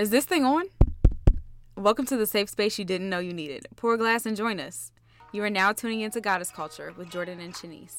[0.00, 0.64] Is this thing on?
[1.76, 3.68] Welcome to the safe space you didn't know you needed.
[3.76, 4.92] Pour a glass and join us.
[5.30, 7.96] You are now tuning into Goddess Culture with Jordan and Shanice.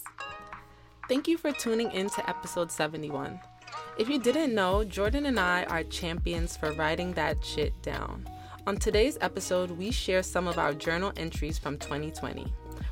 [1.08, 3.40] Thank you for tuning in to episode 71.
[4.00, 8.28] If you didn't know, Jordan and I are champions for writing that shit down.
[8.66, 12.52] On today's episode, we share some of our journal entries from 2020.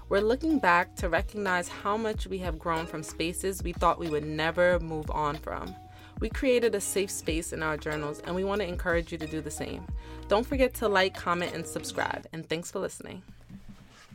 [0.10, 4.12] We're looking back to recognize how much we have grown from spaces we thought we
[4.12, 5.74] would never move on from.
[6.20, 9.28] We created a safe space in our journals, and we want to encourage you to
[9.28, 9.88] do the same.
[10.28, 12.28] Don't forget to like, comment, and subscribe.
[12.34, 13.24] And thanks for listening.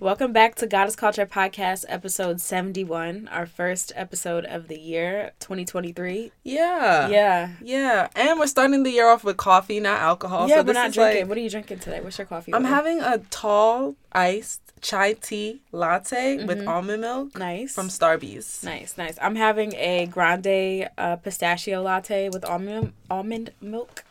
[0.00, 6.30] Welcome back to Goddess Culture Podcast, episode 71, our first episode of the year 2023.
[6.42, 7.08] Yeah.
[7.08, 7.50] Yeah.
[7.62, 8.08] Yeah.
[8.14, 10.48] And we're starting the year off with coffee, not alcohol.
[10.48, 11.20] Yeah, so we're this not is drinking.
[11.22, 12.00] like- what are you drinking today?
[12.00, 12.52] What's your coffee?
[12.52, 16.68] I'm having a tall iced chai tea latte with Mhm.
[16.68, 17.72] almond milk nice.
[17.74, 18.62] from Starbucks.
[18.64, 19.16] Nice, nice.
[19.22, 24.04] I'm having a grande uh, pistachio latte with almond almond milk.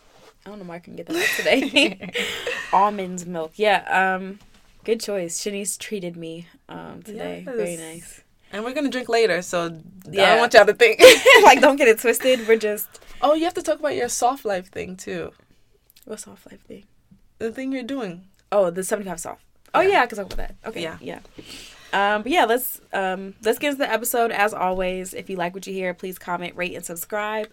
[0.45, 2.11] I don't know why I can get that today.
[2.73, 3.51] Almond milk.
[3.55, 4.15] Yeah.
[4.15, 4.39] Um,
[4.83, 5.39] good choice.
[5.43, 7.43] Shanice treated me um today.
[7.45, 8.21] Very nice.
[8.51, 9.69] And we're gonna drink later, so I
[10.11, 10.29] Yeah.
[10.31, 11.01] don't want y'all to think.
[11.43, 12.47] like, don't get it twisted.
[12.47, 12.87] We're just
[13.21, 15.31] oh, you have to talk about your soft life thing too.
[16.05, 16.83] What soft life thing?
[17.39, 18.25] The thing you're doing.
[18.51, 19.41] Oh, the 75 soft.
[19.73, 19.89] Oh Yeah.
[19.93, 20.55] yeah, I can talk about that.
[20.69, 20.81] Okay.
[20.83, 20.97] Yeah.
[21.01, 21.19] Yeah.
[21.93, 24.31] Um, but yeah, let's um let's get into the episode.
[24.31, 27.49] As always, if you like what you hear, please comment, rate, and subscribe.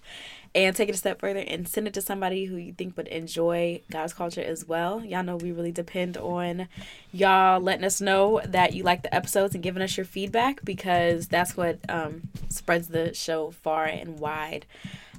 [0.52, 3.06] And take it a step further and send it to somebody who you think would
[3.06, 5.04] enjoy Goddess Culture as well.
[5.04, 6.66] Y'all know we really depend on
[7.12, 11.28] y'all letting us know that you like the episodes and giving us your feedback because
[11.28, 14.66] that's what um, spreads the show far and wide.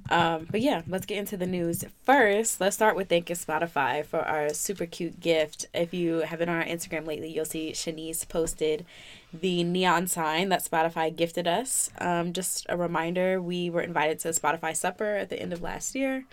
[0.10, 1.86] Um, but yeah, let's get into the news.
[2.04, 5.68] First, let's start with thanking Spotify for our super cute gift.
[5.74, 8.86] If you have been on our Instagram lately, you'll see Shanice posted
[9.34, 11.90] the neon sign that Spotify gifted us.
[12.00, 15.96] Um, just a reminder, we were invited to Spotify Supper at the end of last
[15.96, 16.26] year.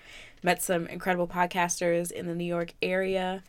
[0.42, 3.42] Met some incredible podcasters in the New York area.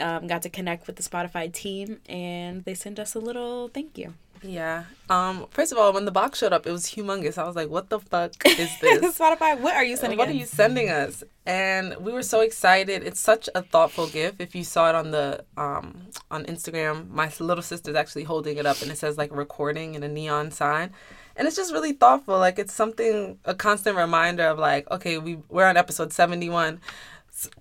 [0.00, 3.96] Um, got to connect with the Spotify team, and they sent us a little thank
[3.96, 4.14] you.
[4.44, 4.84] Yeah.
[5.08, 5.46] Um.
[5.50, 7.38] First of all, when the box showed up, it was humongous.
[7.38, 10.18] I was like, "What the fuck is this?" Spotify, what are you sending?
[10.18, 10.36] what in?
[10.36, 11.24] are you sending us?
[11.46, 13.02] And we were so excited.
[13.02, 14.40] It's such a thoughtful gift.
[14.40, 18.66] If you saw it on the um on Instagram, my little sister's actually holding it
[18.66, 20.90] up, and it says like recording in a neon sign.
[21.36, 22.38] And it's just really thoughtful.
[22.38, 26.80] Like it's something a constant reminder of like, okay, we we're on episode seventy one.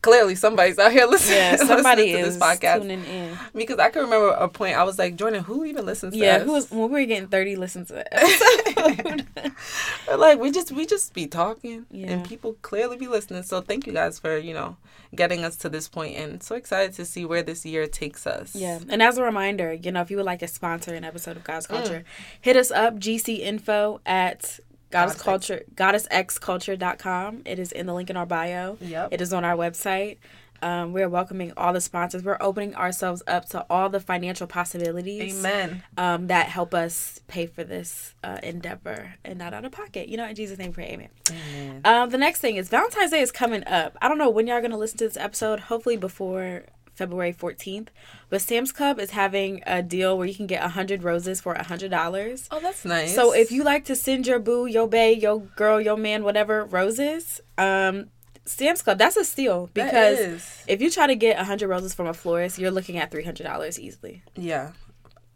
[0.01, 1.38] Clearly, somebody's out here listening.
[1.38, 2.81] Yeah, somebody listening to this podcast.
[2.81, 3.38] tuning in.
[3.56, 6.38] Because I can remember a point I was like, Jordan, who even listens to Yeah,
[6.38, 6.44] us?
[6.44, 9.25] who was when we were getting thirty listens to that episode.
[10.17, 12.12] Like we just we just be talking Yeah.
[12.12, 13.44] and people clearly be listening.
[13.44, 14.78] So thank you guys for, you know,
[15.16, 18.56] getting us to this point and so excited to see where this year takes us.
[18.56, 21.38] yeah, and as a reminder, you know, if you would like to sponsor an episode
[21.38, 21.75] of Goddess mm.
[21.78, 22.03] Culture,
[22.41, 24.59] hit us up GC info at
[24.93, 27.41] Goddess Culture goddessxculture.com.
[27.45, 28.77] It is in the link in our bio.
[28.79, 29.09] Yep.
[29.11, 30.17] It is on our website.
[30.61, 32.23] Um, we're welcoming all the sponsors.
[32.23, 35.39] We're opening ourselves up to all the financial possibilities.
[35.39, 35.83] Amen.
[35.97, 40.07] um, that help us pay for this uh, endeavor and not out of pocket.
[40.07, 41.09] You know, in Jesus' name, pray, amen.
[41.29, 41.81] Amen.
[41.83, 43.97] Um, the next thing is Valentine's Day is coming up.
[44.01, 45.59] I don't know when y'all are gonna listen to this episode.
[45.59, 46.63] Hopefully before
[46.95, 47.89] February fourteenth.
[48.29, 51.53] But Sam's Club is having a deal where you can get a hundred roses for
[51.53, 52.47] a hundred dollars.
[52.51, 53.15] Oh, that's nice.
[53.15, 56.65] So if you like to send your boo, your bae, your girl, your man, whatever
[56.65, 58.09] roses, um,
[58.45, 62.07] Sam's Club that's a steal because if you try to get a hundred roses from
[62.07, 64.23] a florist, you're looking at three hundred dollars easily.
[64.35, 64.71] Yeah.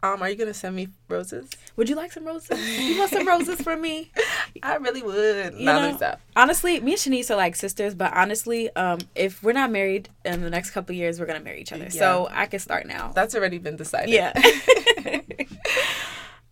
[0.00, 1.50] Um, are you gonna send me roses?
[1.74, 2.56] Would you like some roses?
[2.78, 4.12] You want some roses from me?
[4.62, 5.54] I really would.
[5.54, 9.42] You Nah, know, let honestly, me and Shanice are like sisters, but honestly, um, if
[9.42, 11.90] we're not married in the next couple of years, we're gonna marry each other.
[11.90, 13.10] So I can start now.
[13.12, 14.10] That's already been decided.
[14.10, 14.32] Yeah.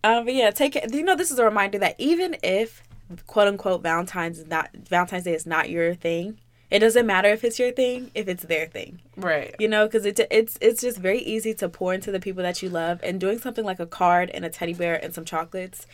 [0.03, 0.93] um, but yeah, take it.
[0.93, 2.83] You know, this is a reminder that even if
[3.27, 6.37] quote unquote Valentine's is not Valentine's Day is not your thing,
[6.69, 9.01] it doesn't matter if it's your thing, if it's their thing.
[9.15, 9.55] Right.
[9.59, 12.61] You know, because it, it's it's just very easy to pour into the people that
[12.61, 15.87] you love, and doing something like a card and a teddy bear and some chocolates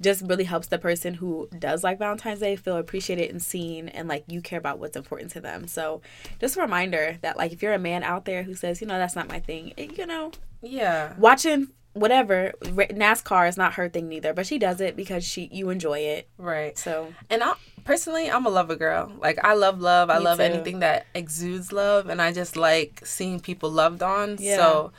[0.00, 4.08] just really helps the person who does like Valentine's Day feel appreciated and seen, and
[4.08, 5.68] like you care about what's important to them.
[5.68, 6.00] So,
[6.40, 8.98] just a reminder that like if you're a man out there who says, you know,
[8.98, 10.32] that's not my thing, it, you know,
[10.62, 11.14] Yeah.
[11.16, 15.70] watching whatever NASCAR is not her thing neither, but she does it because she you
[15.70, 16.28] enjoy it.
[16.36, 16.76] Right.
[16.76, 17.54] So And I
[17.84, 19.10] personally, I'm a lover girl.
[19.18, 20.10] Like I love love.
[20.10, 20.44] I love too.
[20.44, 24.36] anything that exudes love, and I just like seeing people loved on.
[24.38, 24.56] Yeah.
[24.56, 24.92] So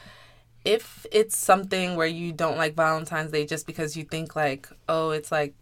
[0.64, 5.12] if it's something where you don't like Valentine's Day just because you think like, oh,
[5.12, 5.54] it's like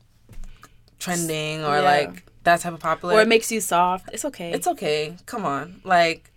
[0.99, 1.81] trending or Yeah.
[1.81, 4.09] like that type of popular, or it makes you soft.
[4.13, 4.51] It's okay.
[4.51, 5.15] it's okay.
[5.25, 6.29] Come on, like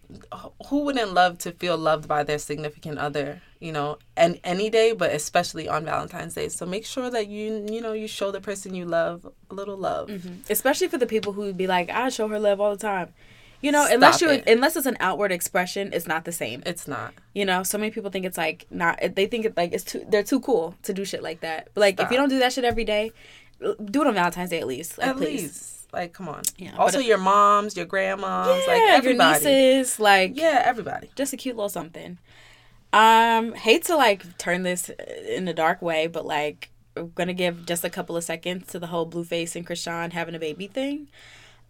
[0.69, 4.93] who wouldn't love to feel loved by their significant other you know and any day
[4.93, 8.41] but especially on valentine's day so make sure that you you know you show the
[8.41, 10.49] person you love a little love Mhm.
[10.51, 13.15] especially for the people who would be like, I show her love all the time.
[13.63, 14.45] You know, unless you it.
[14.47, 16.63] unless it's an outward expression, it's not the same.
[16.67, 17.15] It's not.
[17.33, 19.01] You know, so many people think it's like not.
[19.17, 20.05] They think it like it's too.
[20.11, 21.69] They're too cool to do shit like that.
[21.73, 23.13] But like, if you don't do that shit every day,
[23.59, 24.99] do it on Valentine's Day at least.
[24.99, 25.43] Like, At please.
[25.43, 25.93] least.
[25.93, 26.43] Like, come on.
[26.59, 31.11] Yeah, also, if- your moms, your grandmas, Yeah, like your nieces, like Yeah, everybody.
[31.17, 32.19] just a cute little something.
[32.97, 34.89] Um, hate to like turn this
[35.29, 38.79] in a dark way, but like I'm gonna give just a couple of seconds to
[38.79, 41.09] the whole Blueface and Chrisean having a baby thing.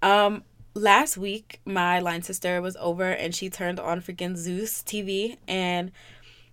[0.03, 0.45] Um,
[0.75, 5.91] last week my line sister was over and she turned on freaking Zeus TV and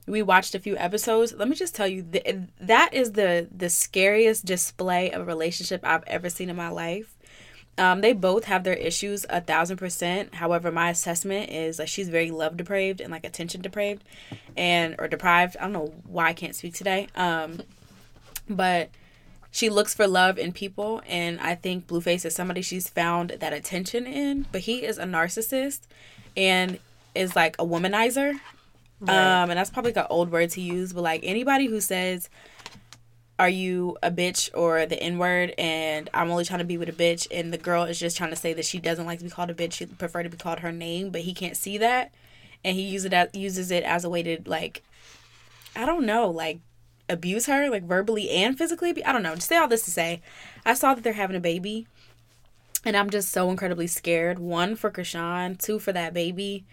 [0.07, 1.35] we watched a few episodes.
[1.37, 5.81] Let me just tell you th- that is the the scariest display of a relationship
[5.83, 7.12] I've ever seen in my life.
[7.77, 10.35] Um, they both have their issues a thousand percent.
[10.35, 14.03] However, my assessment is like she's very love depraved and like attention depraved,
[14.55, 15.57] and or deprived.
[15.57, 17.07] I don't know why I can't speak today.
[17.15, 17.61] Um,
[18.49, 18.89] but
[19.51, 23.53] she looks for love in people, and I think Blueface is somebody she's found that
[23.53, 24.45] attention in.
[24.51, 25.81] But he is a narcissist,
[26.37, 26.79] and
[27.15, 28.39] is like a womanizer.
[29.01, 32.29] Um, and that's probably like an old word to use, but like anybody who says,
[33.44, 36.90] "Are you a bitch or the N word?" and I'm only trying to be with
[36.90, 39.25] a bitch, and the girl is just trying to say that she doesn't like to
[39.25, 41.78] be called a bitch, she prefer to be called her name, but he can't see
[41.78, 42.13] that,
[42.63, 44.81] and he uses it as, uses it as a way to like,
[45.75, 46.60] I don't know, like
[47.10, 49.04] abuse her, like verbally and physically.
[49.04, 49.36] I don't know.
[49.36, 50.22] Just say all this to say,
[50.66, 51.88] I saw that they're having a baby,
[52.86, 54.40] and I'm just so incredibly scared.
[54.40, 56.66] One for Chrisean, two for that baby.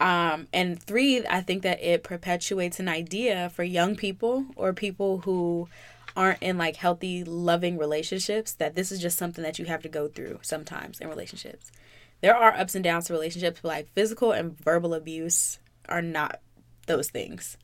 [0.00, 5.18] Um, and three, I think that it perpetuates an idea for young people or people
[5.18, 5.68] who
[6.16, 9.88] aren't in like healthy, loving relationships that this is just something that you have to
[9.88, 11.70] go through sometimes in relationships.
[12.20, 15.58] There are ups and downs to relationships, but like physical and verbal abuse
[15.88, 16.40] are not
[16.86, 17.56] those things.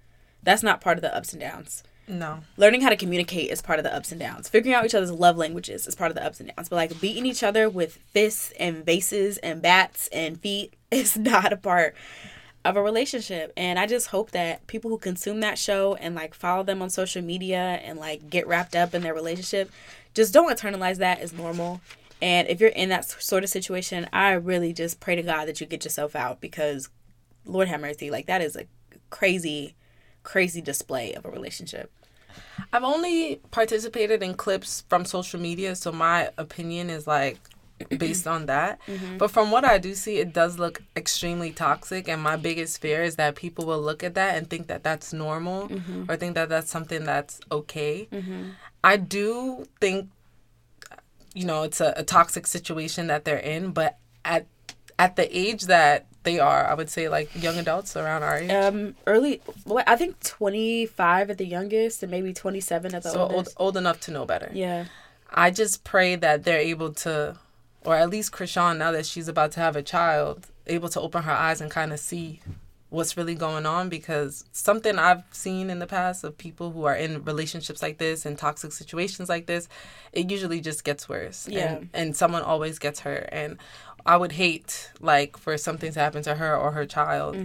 [0.43, 1.83] That's not part of the ups and downs.
[2.09, 2.41] No.
[2.57, 4.49] Learning how to communicate is part of the ups and downs.
[4.49, 6.69] Figuring out each other's love languages is part of the ups and downs.
[6.69, 11.53] But like beating each other with fists and vases and bats and feet is not
[11.53, 11.95] a part
[12.65, 13.53] of a relationship.
[13.57, 16.91] And I just hope that people who consume that show and like follow them on
[16.91, 19.71] social media and like get wrapped up in their relationship
[20.15, 21.81] just don't internalize that as normal.
[22.23, 25.61] And if you're in that sort of situation, I really just pray to God that
[25.61, 26.89] you get yourself out because
[27.47, 28.67] Lord have mercy, like that is a
[29.09, 29.75] crazy,
[30.23, 31.91] crazy display of a relationship.
[32.73, 37.39] I've only participated in clips from social media, so my opinion is like
[37.89, 38.81] based on that.
[38.87, 39.19] Mm-hmm.
[39.19, 42.09] But from what I do see, it does look extremely toxic.
[42.09, 45.13] And my biggest fear is that people will look at that and think that that's
[45.13, 46.11] normal mm-hmm.
[46.11, 48.09] or think that that's something that's okay.
[48.13, 48.51] Mm-hmm.
[48.85, 50.11] I do think,
[51.35, 54.47] you know, it's a, a toxic situation that they're in, but at
[54.99, 58.51] at the age that they are, I would say like young adults around our age.
[58.51, 63.03] Um, early, well, I think twenty five at the youngest, and maybe twenty seven at
[63.03, 63.15] the oldest.
[63.15, 63.57] so old, oldest.
[63.59, 64.51] old enough to know better.
[64.53, 64.85] Yeah,
[65.31, 67.39] I just pray that they're able to,
[67.85, 71.23] or at least Chrisean, now that she's about to have a child, able to open
[71.25, 72.41] her eyes and kind of see
[72.91, 76.95] what's really going on because something I've seen in the past of people who are
[76.95, 79.69] in relationships like this and toxic situations like this,
[80.13, 81.49] it usually just gets worse.
[81.49, 81.77] Yeah.
[81.77, 83.29] And, and someone always gets hurt.
[83.31, 83.59] And
[84.05, 87.37] I would hate like for something to happen to her or her child.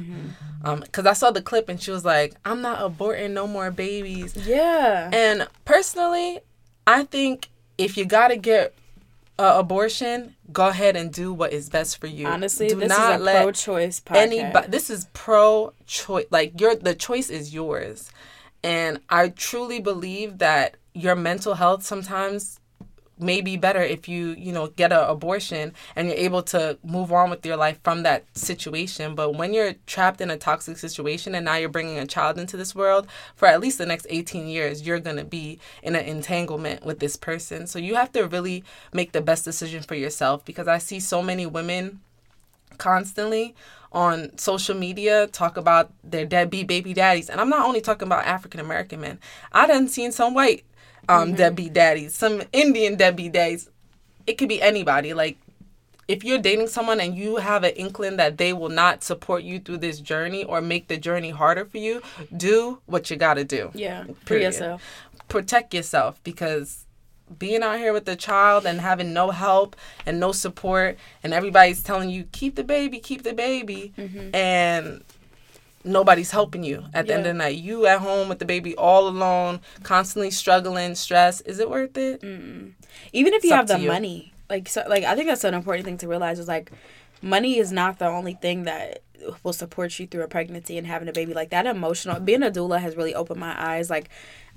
[0.64, 3.70] Um, cause I saw the clip and she was like, I'm not aborting no more
[3.70, 4.36] babies.
[4.48, 6.40] yeah, And personally,
[6.88, 8.74] I think if you gotta get
[9.38, 12.28] uh, abortion, go ahead and do what is best for you.
[12.28, 14.16] honestly, do this not is a let pro choice podcast.
[14.18, 14.68] anybody.
[14.70, 16.26] This is pro choice.
[16.30, 18.12] Like your the choice is yours,
[18.64, 22.60] and I truly believe that your mental health sometimes
[23.18, 27.12] may be better if you you know get an abortion and you're able to move
[27.12, 29.16] on with your life from that situation.
[29.16, 32.58] But when you're trapped in a toxic situation and now you're bringing a child into
[32.58, 36.06] this world for at least the next 18 years you're going to be in an
[36.06, 37.68] entanglement with this person.
[37.68, 41.22] So you have to really make the best decision for yourself because i see so
[41.22, 42.02] many women
[42.78, 43.56] constantly
[43.92, 47.30] on social media talk about their deadbeat baby daddies.
[47.30, 49.20] And i'm not only talking about african american men.
[49.52, 50.66] I done seen some white
[51.10, 52.14] um deadbeat daddies.
[52.14, 53.70] Some indian deadbeat daddies.
[54.28, 55.14] It could be anybody.
[55.14, 55.38] Like
[56.08, 59.60] if you're dating someone and you have an inkling that they will not support you
[59.60, 62.02] through this journey or make the journey harder for you
[62.36, 63.72] do what you got to do.
[63.74, 64.84] Yeah, for yourself.
[65.30, 66.86] protect yourself because
[67.40, 71.82] being out here with a child and having no help and no support and everybody's
[71.82, 73.92] telling you keep the baby keep the baby
[74.32, 75.04] and
[75.86, 78.76] nobody's helping you at the end of the night you at home with the baby
[78.76, 82.22] all alone constantly struggling stress is it worth it
[83.14, 83.88] Even if you It's up have the you.
[83.88, 86.72] money, like so, like I think that's an important thing to realize is like,
[87.22, 89.02] money is not the only thing that
[89.44, 91.34] will support you through a pregnancy and having a baby.
[91.34, 93.90] Like that emotional being a doula has really opened my eyes.
[93.90, 94.10] Like,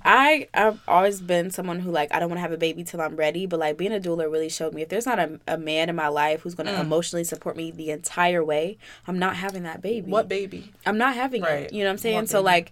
[0.03, 3.01] I I've always been someone who like I don't want to have a baby till
[3.01, 5.57] I'm ready, but like being a doula really showed me if there's not a, a
[5.57, 6.81] man in my life who's going to Mm.
[6.81, 8.77] emotionally support me the entire way,
[9.07, 10.09] I'm not having that baby.
[10.09, 10.71] What baby?
[10.85, 11.63] I'm not having Right.
[11.63, 11.73] it.
[11.73, 12.15] You know what I'm saying?
[12.15, 12.45] What So baby?
[12.45, 12.71] like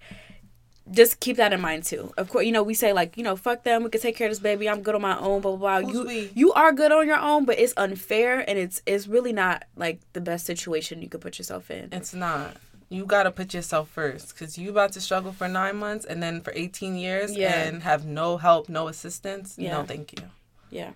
[0.89, 2.13] just keep that in mind too.
[2.17, 3.83] Of course, you know we say like you know fuck them.
[3.83, 4.69] We can take care of this baby.
[4.69, 5.41] I'm good on my own.
[5.41, 5.87] Blah blah blah.
[5.87, 6.31] Who's you we?
[6.33, 9.99] you are good on your own, but it's unfair and it's it's really not like
[10.13, 11.89] the best situation you could put yourself in.
[11.91, 12.55] It's not.
[12.89, 16.39] You gotta put yourself first, cause you about to struggle for nine months and then
[16.41, 17.53] for eighteen years Yeah.
[17.63, 19.55] and have no help, no assistance.
[19.57, 19.73] Yeah.
[19.73, 20.25] No, thank you.
[20.69, 20.91] Yeah.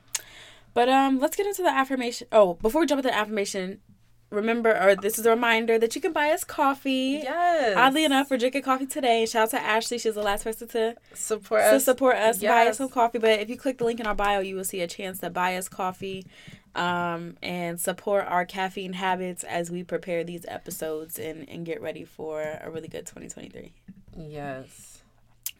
[0.73, 2.27] But um let's get into the affirmation.
[2.31, 3.81] Oh, before we jump into the affirmation,
[4.29, 7.19] remember or this is a reminder that you can buy us coffee.
[7.23, 7.75] Yes.
[7.75, 9.25] Oddly enough, we're drinking coffee today.
[9.25, 9.97] Shout out to Ashley.
[9.97, 11.83] She's the last person to, support to us.
[11.83, 13.17] support us, buy us some coffee.
[13.19, 15.29] But if you click the link in our bio, you will see a chance to
[15.29, 16.25] buy us coffee
[16.75, 22.05] um, and support our caffeine habits as we prepare these episodes and, and get ready
[22.05, 23.73] for a really good 2023.
[24.17, 25.03] Yes.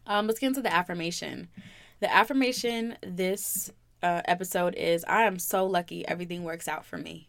[0.08, 1.50] Um, let's get into the affirmation.
[2.00, 7.28] The affirmation this uh, episode is I am so lucky everything works out for me.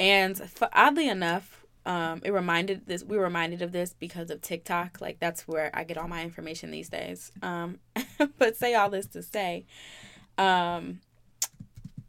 [0.00, 4.42] And f oddly enough, um, it reminded this we were reminded of this because of
[4.42, 5.00] TikTok.
[5.00, 7.32] Like that's where I get all my information these days.
[7.42, 7.78] Um,
[8.38, 9.66] but say all this to say,
[10.36, 11.00] um,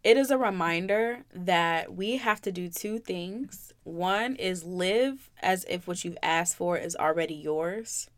[0.04, 3.74] it is a reminder that we have to do two things.
[3.84, 8.10] One is live as if what you've asked for is already yours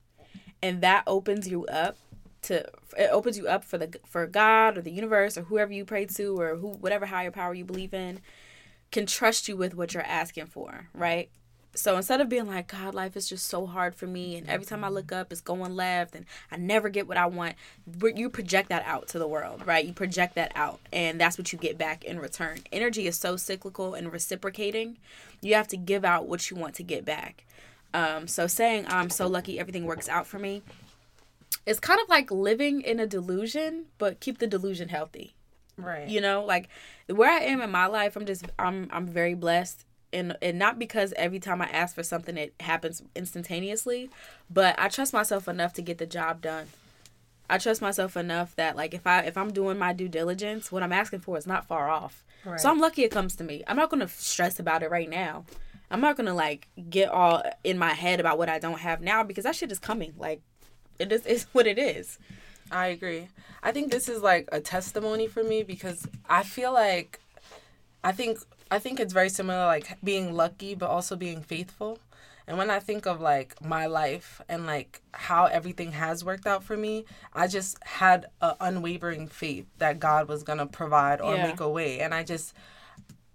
[0.61, 1.97] and that opens you up
[2.43, 2.65] to
[2.97, 6.05] it opens you up for the for God or the universe or whoever you pray
[6.05, 8.19] to or who whatever higher power you believe in
[8.91, 11.29] can trust you with what you're asking for, right?
[11.74, 14.66] So instead of being like, God, life is just so hard for me, and every
[14.66, 17.56] time I look up, it's going left, and I never get what I want,
[17.88, 19.86] but you project that out to the world, right?
[19.86, 22.60] You project that out, and that's what you get back in return.
[22.72, 24.98] Energy is so cyclical and reciprocating.
[25.42, 27.46] You have to give out what you want to get back.
[27.94, 30.63] Um, so saying I'm so lucky everything works out for me,
[31.66, 35.36] it's kind of like living in a delusion, but keep the delusion healthy.
[35.78, 36.08] Right.
[36.08, 36.70] You know, like
[37.08, 39.86] where I am in my life, I'm just I'm I'm very blessed.
[40.13, 44.10] And, and not because every time I ask for something it happens instantaneously,
[44.50, 46.68] but I trust myself enough to get the job done.
[47.50, 50.84] I trust myself enough that like if I if I'm doing my due diligence, what
[50.84, 52.24] I'm asking for is not far off.
[52.46, 52.60] Right.
[52.60, 53.63] So I'm lucky it comes to me.
[53.68, 55.44] I'm not gonna stress about it right now.
[55.89, 59.24] I'm not gonna like get all in my head about what I don't have now
[59.24, 60.13] because that shit is coming.
[60.18, 60.41] Like
[60.98, 62.18] it is is what it is.
[62.72, 63.27] I agree.
[63.62, 67.20] I think this is like a testimony for me because I feel like
[68.01, 68.39] I think
[68.72, 72.00] I think it's very similar like being lucky but also being faithful.
[72.48, 76.63] And when I think of like my life and like how everything has worked out
[76.63, 81.36] for me, I just had a unwavering faith that God was going to provide or
[81.36, 81.44] Yeah.
[81.44, 82.00] make a way.
[82.00, 82.54] And I just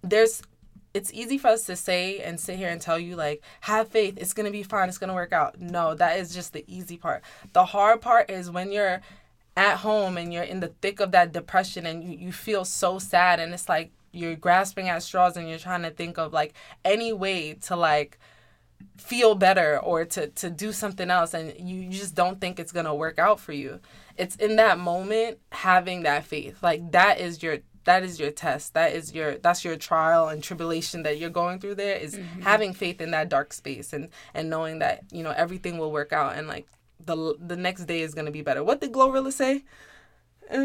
[0.02, 0.42] there's
[0.94, 4.14] it's easy for us to say and sit here and tell you like have faith
[4.16, 6.64] it's going to be fine it's going to work out no that is just the
[6.66, 9.02] easy part the hard part is when you're
[9.58, 12.98] at home and you're in the thick of that depression and you, you feel so
[12.98, 16.54] sad and it's like you're grasping at straws and you're trying to think of like
[16.84, 18.18] any way to like
[18.96, 22.94] feel better or to to do something else and you, just don't think it's gonna
[22.94, 23.80] work out for you.
[24.16, 26.62] It's in that moment having that faith.
[26.62, 28.74] Like that is your that is your test.
[28.74, 32.42] That is your that's your trial and tribulation that you're going through there is mm-hmm.
[32.42, 36.12] having faith in that dark space and and knowing that you know everything will work
[36.12, 36.66] out and like
[37.04, 38.64] the the next day is gonna be better.
[38.64, 39.64] What did GloRilla say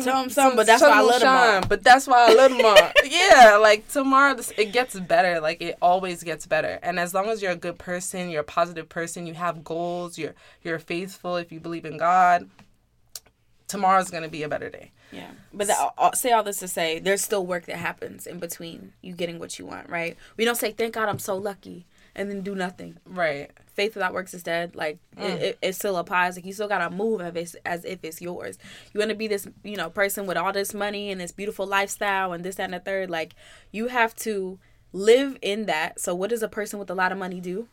[0.01, 2.91] Some- some, but that's why I love shine, But that's why I love tomorrow.
[3.03, 5.39] yeah, like tomorrow, this- it gets better.
[5.39, 6.77] Like it always gets better.
[6.83, 10.17] And as long as you're a good person, you're a positive person, you have goals,
[10.17, 11.35] you're you're faithful.
[11.37, 12.49] If you believe in God,
[13.67, 14.91] tomorrow's gonna be a better day.
[15.11, 18.39] Yeah, but the, I'll say all this to say there's still work that happens in
[18.39, 20.15] between you getting what you want, right?
[20.37, 21.85] We don't say thank God I'm so lucky
[22.15, 22.97] and then do nothing.
[23.05, 23.49] Right.
[23.73, 24.75] Faith without works is dead.
[24.75, 25.23] Like Mm.
[25.29, 26.35] it, it, it still applies.
[26.35, 28.57] Like you still gotta move as if, as if it's yours.
[28.93, 31.65] You want to be this you know person with all this money and this beautiful
[31.65, 33.09] lifestyle and this that, and the third.
[33.09, 33.33] Like
[33.71, 34.59] you have to
[34.93, 35.99] live in that.
[35.99, 37.67] So what does a person with a lot of money do?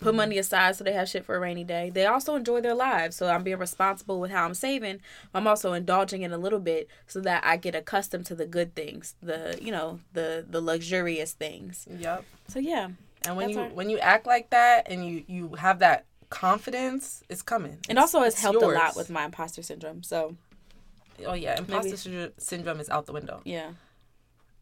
[0.00, 1.90] Put money aside so they have shit for a rainy day.
[1.90, 3.16] They also enjoy their lives.
[3.16, 5.00] So I'm being responsible with how I'm saving.
[5.34, 8.74] I'm also indulging in a little bit so that I get accustomed to the good
[8.76, 11.86] things, the you know the the luxurious things.
[11.90, 12.24] Yep.
[12.48, 12.88] So yeah,
[13.26, 17.22] And when That's you when you act like that and you you have that confidence,
[17.28, 17.72] it's coming.
[17.88, 20.02] and It's- also it's, helped a lot with my imposter syndrome.
[20.02, 20.36] So
[21.26, 23.72] Oh yeah, imposter syndrome- syndrome is out the window yeah,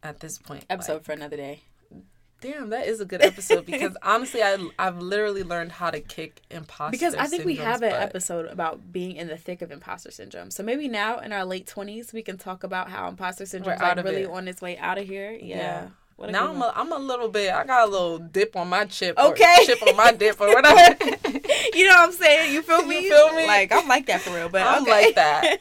[0.02, 0.64] at this point.
[0.70, 1.60] episode Like, for another day.
[2.40, 6.40] damn, that is a good episode because honestly, I I've literally learned how to kick
[6.50, 6.96] imposter.
[6.96, 7.12] Syndrome.
[7.12, 10.50] Because I think we have an episode about being in the thick of imposter syndrome.
[10.50, 13.80] So maybe now in our late twenties we can talk about how imposter syndrome is
[13.82, 14.30] like really it.
[14.30, 15.32] on its way out of here.
[15.32, 15.88] Yeah.
[15.88, 17.52] A now I'm a, I'm a little bit.
[17.52, 19.18] I got a little dip on my chip.
[19.18, 19.56] Okay.
[19.66, 20.96] Chip on my dip or whatever.
[21.74, 22.54] you know what I'm saying?
[22.54, 23.08] You feel You me?
[23.08, 23.46] feel me?
[23.46, 24.90] Like I'm like that for real, but I'm okay.
[24.90, 25.58] like that.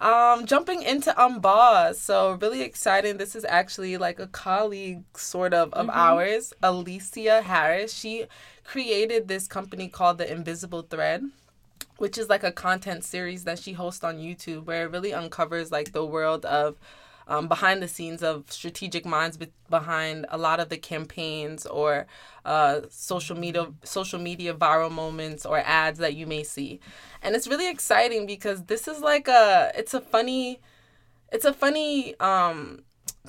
[0.00, 1.96] um, jumping into Unboss.
[1.96, 3.16] So really exciting.
[3.16, 5.94] This is actually like a colleague sort of of Mhm.
[5.96, 7.92] ours, Alicia Harris.
[7.92, 8.26] She
[8.64, 11.24] created this company called The Invisible Thread.
[11.98, 15.70] Which is like a content series that she hosts on YouTube where it really uncovers
[15.70, 16.76] like the world of
[17.30, 22.06] um, behind the scenes of strategic minds be- behind a lot of the campaigns or
[22.44, 26.80] uh, social media social media viral moments or ads that you may see.
[27.22, 30.60] And it's really exciting because this is like a it's a funny
[31.32, 32.82] it's a funny um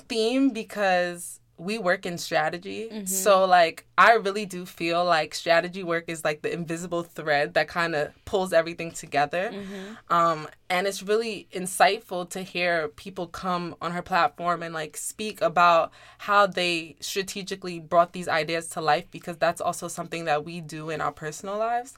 [0.08, 3.08] theme because we work in strategy Mhm.
[3.08, 7.68] so like i really do feel like strategy work is like the invisible thread that
[7.68, 9.96] kind of pulls everything together Mhm.
[10.10, 15.40] um and it's really insightful to hear people come on her platform and like speak
[15.42, 20.60] about how they strategically brought these ideas to life because that's also something that we
[20.60, 21.94] do in our personal lives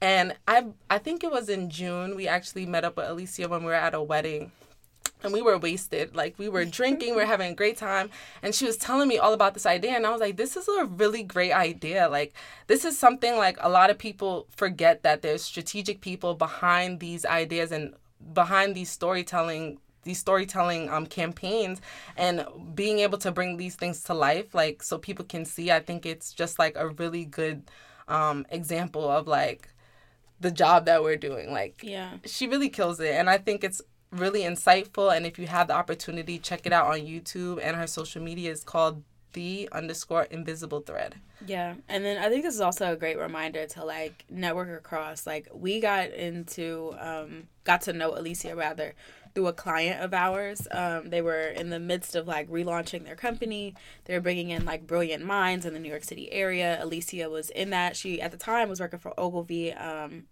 [0.00, 3.60] and i i think it was in june we actually met up with alicia when
[3.60, 4.52] we were at a wedding
[5.22, 6.14] and we were wasted.
[6.14, 8.10] Like we were drinking we were having a great time.
[8.42, 10.68] And she was telling me all about this idea and i was like this is
[10.68, 12.08] a really great idea.
[12.08, 12.34] Like
[12.66, 17.24] this is something like a lot of people forget that there's strategic people behind these
[17.24, 17.94] ideas and
[18.32, 21.80] behind these storytelling these storytelling um campaigns
[22.16, 25.70] and being able to bring these things to life like so people can see.
[25.72, 27.62] I think it's just like a really good
[28.06, 29.68] um example of like
[30.38, 31.50] the job that we're doing.
[31.50, 32.18] Like Yeah.
[32.24, 35.74] she really kills it and i think it's really insightful and if you have the
[35.74, 40.80] opportunity check it out on youtube and her social media is called the underscore invisible
[40.80, 41.74] thread Yeah.
[41.88, 45.26] And then I think this is also a great reminder to like network across.
[45.26, 48.94] Like we got into um got to know Alicia rather
[49.34, 50.66] through a client of ours.
[50.70, 53.74] Um they were in the midst of like relaunching their company.
[54.06, 56.82] They were bringing in like brilliant minds in the New York City area.
[56.82, 57.96] Alicia was in that.
[57.96, 60.24] She at the time was working for Ogilvy um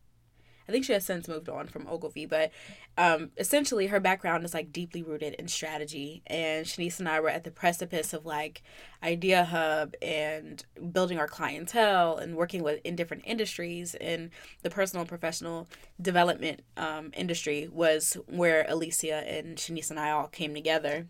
[0.68, 2.50] I think she has since moved on from Ogilvy, but
[2.96, 6.22] um, essentially her background is like deeply rooted in strategy.
[6.26, 8.62] And Shanice and I were at the precipice of like
[9.02, 13.94] Idea Hub and building our clientele and working with in different industries.
[13.96, 14.30] And
[14.62, 15.68] the personal and professional
[16.00, 21.06] development um, industry was where Alicia and Shanice and I all came together.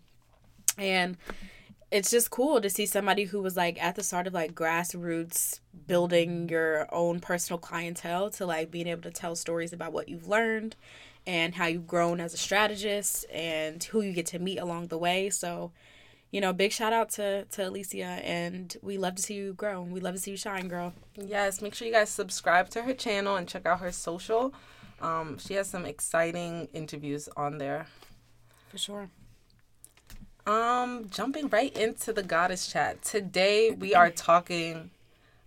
[0.77, 1.17] And
[1.91, 5.59] it's just cool to see somebody who was like at the start of like grassroots
[5.87, 10.27] building your own personal clientele to like being able to tell stories about what you've
[10.27, 10.75] learned
[11.27, 14.97] and how you've grown as a strategist and who you get to meet along the
[14.97, 15.29] way.
[15.29, 15.71] So,
[16.31, 19.81] you know, big shout out to to Alicia and we love to see you grow.
[19.83, 20.93] We love to see you shine, girl.
[21.15, 24.53] yes make sure you guys subscribe to her channel and check out her social
[25.01, 27.87] um, she has some exciting interviews on there
[28.69, 29.09] For sure.
[30.47, 33.01] Um, jumping right into the goddess chat.
[33.01, 34.91] Today we are talking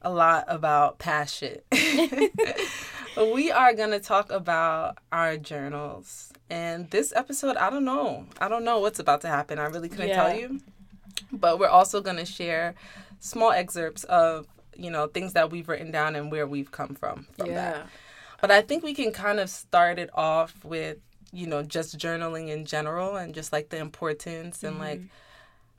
[0.03, 1.59] a lot about passion.
[3.17, 6.33] we are gonna talk about our journals.
[6.51, 8.27] And this episode, I don't know.
[8.41, 9.59] I don't know what's about to happen.
[9.59, 10.23] I really couldn't Yeah.
[10.29, 10.61] tell you.
[11.33, 12.75] But we're also gonna share
[13.19, 17.27] small excerpts of, you know, things that we've written down and where we've come from
[17.37, 17.87] from that.
[18.41, 20.99] But I think we can kind of start it off with,
[21.33, 25.09] you know, just journaling in general and just like the importance and like mm-hmm.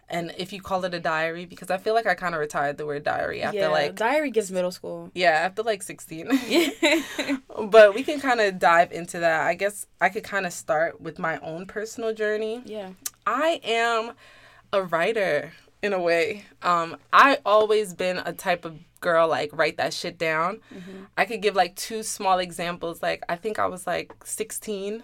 [0.10, 2.78] And if you call it a diary because I feel like I kind of retired
[2.78, 5.12] the word diary after yeah, like diary gives middle school.
[5.13, 6.30] yeah, after like 16.
[6.48, 6.69] yeah.
[7.67, 9.41] but we can kind of dive into that.
[9.41, 12.62] I guess I could kind of start with my own personal journey.
[12.65, 12.91] Yeah.
[13.26, 14.13] I am
[14.74, 16.45] a writer in a way.
[16.62, 20.60] Um, I always been a type of girl like write that shit down.
[20.74, 21.08] Mhm.
[21.17, 23.02] I could give like two small examples.
[23.02, 25.04] Like I think I was like 16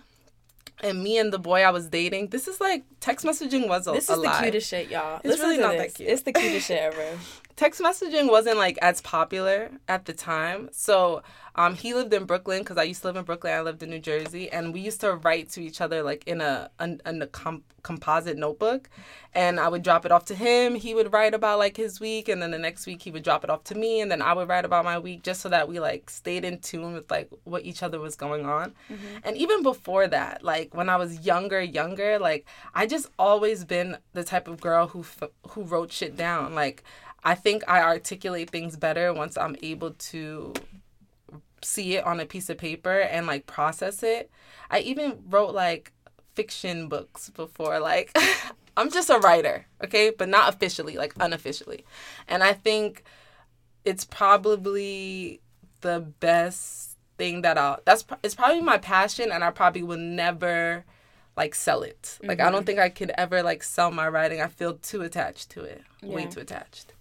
[0.84, 2.28] and me and the boy I was dating.
[2.30, 4.44] This is like text messaging was a, This a is the lie.
[4.44, 5.18] cutest shit, y'all.
[5.18, 5.94] It's Listen really not that this.
[5.94, 6.10] cute.
[6.10, 7.18] It's the cutest shit ever.
[7.56, 10.70] text messaging wasn't like as popular at the time.
[10.72, 11.24] So
[11.56, 13.54] um, he lived in Brooklyn because I used to live in Brooklyn.
[13.54, 16.42] I lived in New Jersey, and we used to write to each other like in
[16.42, 18.90] a in, in a com- composite notebook.
[19.34, 20.76] And I would drop it off to him.
[20.76, 23.44] He would write about like his week, and then the next week he would drop
[23.46, 25.70] it off to me, and then I would write about my week, just so that
[25.70, 28.74] we like stayed in tune with like what each other was going on.
[29.24, 33.98] And even before that, like when I was younger, younger, like I just always been
[34.14, 36.54] the type of girl who f- who wrote shit down.
[36.54, 36.84] Like
[37.26, 40.54] I think I articulate things better once I'm able to
[41.64, 44.30] see it on a piece of paper and like process it.
[44.70, 45.92] I even wrote like
[46.36, 47.80] fiction books before.
[47.80, 48.16] Like
[48.78, 51.84] I'm just a writer, okay, but not officially, like unofficially.
[52.28, 53.04] And I think
[53.84, 55.42] it's probably
[55.82, 60.86] the best thing that I'll that's it's probably my passion and I probably will never
[61.36, 62.20] like sell it.
[62.24, 62.66] Like I don't mm-hmm.
[62.66, 64.42] think I could ever like sell my writing.
[64.42, 65.84] I feel too attached to it.
[66.04, 66.94] Way too attached.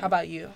[0.00, 0.50] How about you?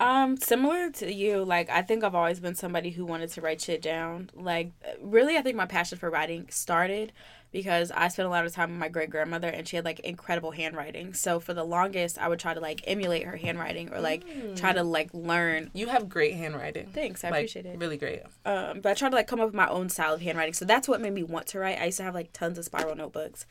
[0.00, 3.60] Um, similar to you, like I think I've always been somebody who wanted to write
[3.60, 4.30] shit down.
[4.34, 7.12] Like, really, I think my passion for writing started
[7.52, 10.00] because I spent a lot of time with my great grandmother, and she had like
[10.00, 11.12] incredible handwriting.
[11.12, 14.24] So for the longest, I would try to like emulate her handwriting or like
[14.56, 15.70] try to like learn.
[15.74, 16.86] You have great handwriting.
[16.94, 17.78] Thanks, I like, appreciate it.
[17.78, 18.22] Really great.
[18.46, 20.54] Um, but I tried to like come up with my own style of handwriting.
[20.54, 21.78] So that's what made me want to write.
[21.78, 23.44] I used to have like tons of spiral notebooks.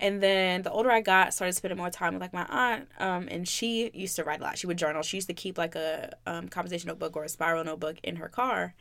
[0.00, 2.88] And then the older I got, started spending more time with like my aunt.
[2.98, 4.56] Um, and she used to write a lot.
[4.56, 5.02] She would journal.
[5.02, 8.28] She used to keep like a um, composition notebook or a spiral notebook in her
[8.28, 8.74] car,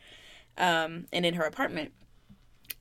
[0.57, 1.91] um, and in her apartment.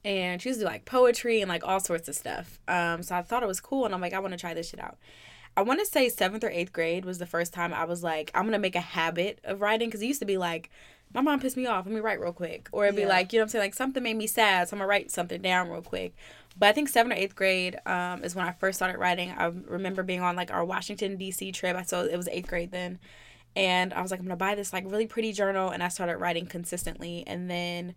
[0.05, 2.59] And she used to do like poetry and like all sorts of stuff.
[2.68, 4.68] Um, so I thought it was cool, and I'm like, I want to try this
[4.68, 4.99] shit out.
[5.57, 8.31] I want to say seventh or eighth grade was the first time I was like,
[8.35, 10.68] I'm gonna make a habit of writing because it used to be like,
[11.14, 11.87] my mom pissed me off.
[11.87, 13.09] Let me write real quick, or it'd be Yeah.
[13.09, 15.11] like, you know what I'm saying, like something made me sad, so I'm gonna write
[15.11, 16.14] something down real quick.
[16.59, 19.31] But I think seventh or eighth grade um, is when I first started writing.
[19.31, 21.53] I remember being on like our Washington D.C.
[21.53, 21.77] trip.
[21.77, 22.99] I saw it was eighth grade then,
[23.55, 26.16] and I was like, I'm gonna buy this like really pretty journal, and I started
[26.16, 27.25] writing consistently.
[27.27, 27.95] And then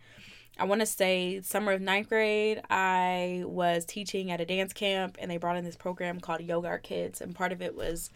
[0.59, 5.15] I want to say summer of ninth grade, I was teaching at a dance camp,
[5.19, 8.09] and they brought in this program called Yoga Kids, and part of it was,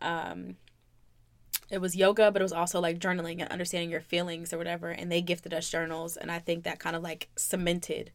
[0.00, 0.56] um,
[1.68, 4.90] it was yoga, but it was also like journaling and understanding your feelings or whatever.
[4.90, 8.12] And they gifted us journals, and I think that kind of like cemented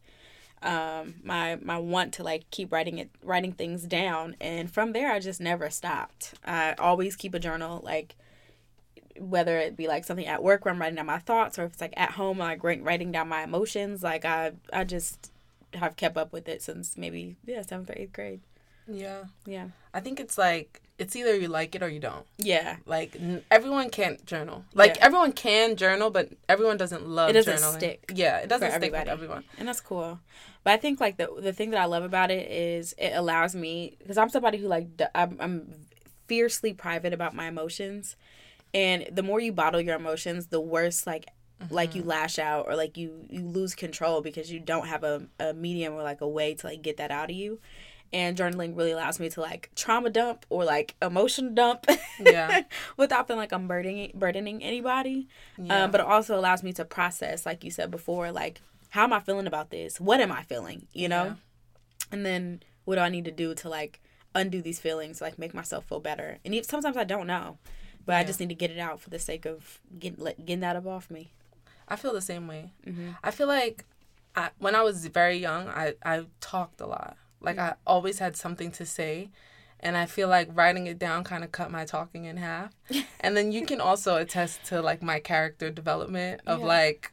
[0.62, 4.36] um my my want to like keep writing it writing things down.
[4.40, 6.34] And from there i just never stopped.
[6.44, 8.16] I always keep a journal like
[9.18, 11.72] whether it be like something at work where i'm writing down my thoughts or if
[11.72, 15.32] it's like at home like writing down my emotions like i i just
[15.76, 18.40] have kept up with it since maybe yeah seventh or eighth grade.
[18.88, 19.24] Yeah.
[19.44, 19.68] yeah.
[19.92, 22.26] I think it's like it's either you like it or you don't.
[22.38, 24.64] yeah Like n- everyone can't journal.
[24.74, 25.06] Like Yeah.
[25.06, 27.76] everyone can journal, but everyone doesn't love It doesn't journaling.
[27.76, 29.44] stick Yeah, it doesn't stick with everyone.
[29.58, 30.20] and that's cool
[30.64, 33.54] but i think like the the thing that i love about it is it allows
[33.54, 35.72] me because i'm somebody who like I'm, I'm
[36.26, 38.16] fiercely private about my emotions
[38.74, 41.26] and the more you bottle your emotions the worse like
[41.70, 42.10] like you mm-hmm.
[42.10, 45.94] lash out or like you you lose control because you don't have a, a medium
[45.94, 47.60] or like a way to like get that out of you
[48.12, 51.86] and journaling really allows me to like trauma dump or like emotion dump
[52.20, 52.62] Yeah.
[52.96, 55.84] without feeling like i'm burdening burdening anybody Yeah.
[55.84, 59.12] um, but it also allows me to process like you said before like how am
[59.12, 61.34] i feeling about this what am i feeling you know Yeah.
[62.12, 64.00] and then what do i need to do to like
[64.34, 67.58] undo these feelings like make myself feel better and even, sometimes i don't know
[68.04, 70.76] but i just need to get it out for the sake of getting getting that
[70.76, 71.32] up off me
[71.88, 72.72] I feel the same way.
[72.84, 73.10] Mm-hmm.
[73.22, 73.84] I feel like
[74.34, 77.16] I, when I was very young, I, I talked a lot.
[77.46, 79.30] Like I always had something to say.
[79.80, 82.72] And I feel like writing it down kind of cut my talking in half.
[83.20, 86.66] and then you can also attest to like my character development of Yeah.
[86.66, 87.12] like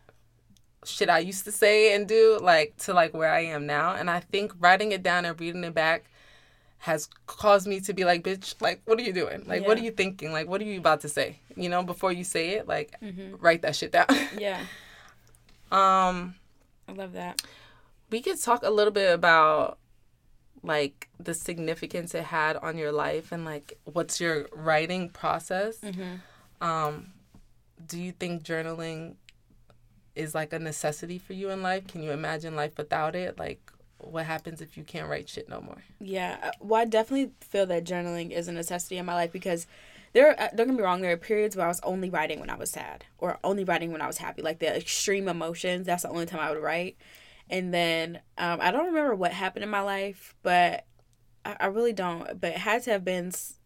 [0.85, 3.93] shit I used to say and do, like to like where I am now.
[3.95, 6.05] And I think writing it down and reading it back
[6.79, 9.43] has caused me to be like, bitch, like, what are you doing?
[9.45, 10.33] Like, what are you thinking?
[10.33, 11.39] Like, what are you about to say?
[11.55, 13.35] You know, before you say it, like, Mm-hmm.
[13.39, 14.07] write that shit down.
[14.37, 14.59] yeah
[15.71, 16.35] um,
[16.87, 17.41] i love that
[18.09, 19.77] we could talk a little bit about
[20.63, 25.77] like the significance it had on your life and like what's your writing process.
[25.79, 26.65] mm-hmm.
[26.65, 27.11] Um,
[27.85, 29.15] do you think journaling
[30.15, 31.87] is like a necessity for you in life?
[31.87, 33.37] Can you imagine life without it?
[33.37, 33.59] Like,
[33.97, 35.83] what happens if you can't write shit no more?
[35.99, 39.65] Yeah, uh, well, I definitely feel that journaling is a necessity in my life because
[40.13, 40.39] there.
[40.39, 41.01] uh, Don't get me wrong.
[41.01, 43.91] There are periods where I was only writing when I was sad, or only writing
[43.91, 44.41] when I was happy.
[44.41, 45.87] Like the extreme emotions.
[45.87, 46.97] That's the only time I would write.
[47.49, 50.85] And then um, I don't remember what happened in my life, but
[51.45, 52.39] I, I really don't.
[52.39, 53.59] But it had to have been s-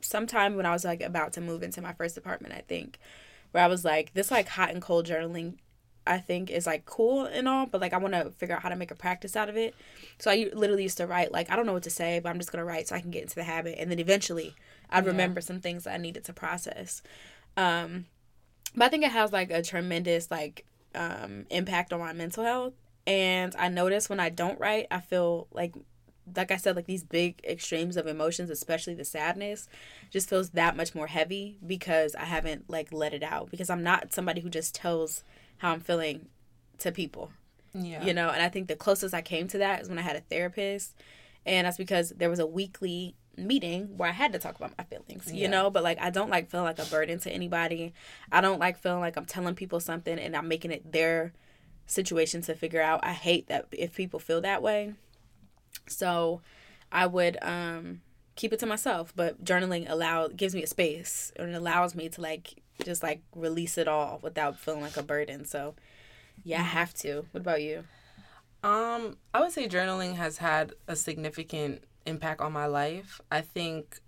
[0.00, 2.54] sometime when I was like about to move into my first apartment.
[2.54, 2.98] I think
[3.52, 5.54] where I was like this like hot and cold journaling.
[6.06, 8.70] I think is like cool and all, but like I want to figure out how
[8.70, 9.74] to make a practice out of it.
[10.18, 12.38] So I literally used to write like I don't know what to say, but I'm
[12.38, 14.54] just gonna write so I can get into the habit, and then eventually
[14.88, 15.10] I'd Yeah.
[15.10, 17.02] remember some things that I needed to process.
[17.58, 18.06] Um,
[18.74, 20.64] but I think it has like a tremendous like
[20.94, 22.72] um, impact on my mental health,
[23.08, 25.74] and I notice when I don't write, I feel like
[26.36, 29.66] like I said, like these big extremes of emotions, especially the sadness,
[30.10, 33.82] just feels that much more heavy because I haven't like let it out because I'm
[33.82, 35.24] not somebody who just tells
[35.56, 36.28] how I'm feeling
[36.80, 37.32] to people
[37.74, 38.04] Yeah.
[38.04, 40.14] you know and i think the closest i came to that is when i had
[40.14, 40.94] a therapist
[41.44, 44.84] and that's because there was a weekly meeting where i had to talk about my
[44.84, 45.50] feelings you Yeah.
[45.50, 47.92] know but like i don't like feeling like a burden to anybody
[48.30, 51.32] i don't like feeling like i'm telling people something and i'm making it their
[51.88, 53.00] situation to figure out.
[53.02, 54.94] I hate that if people feel that way.
[55.88, 56.40] So
[56.90, 58.00] i would um
[58.34, 62.08] keep it to myself but journaling allow gives me a space and it allows me
[62.08, 65.44] to like just like release it all without feeling like a burden.
[65.44, 65.74] So
[66.44, 67.26] yeah i have to.
[67.32, 67.84] What about you?
[68.62, 73.20] Um, I would say journaling has had a significant impact on my life.
[73.30, 74.00] I think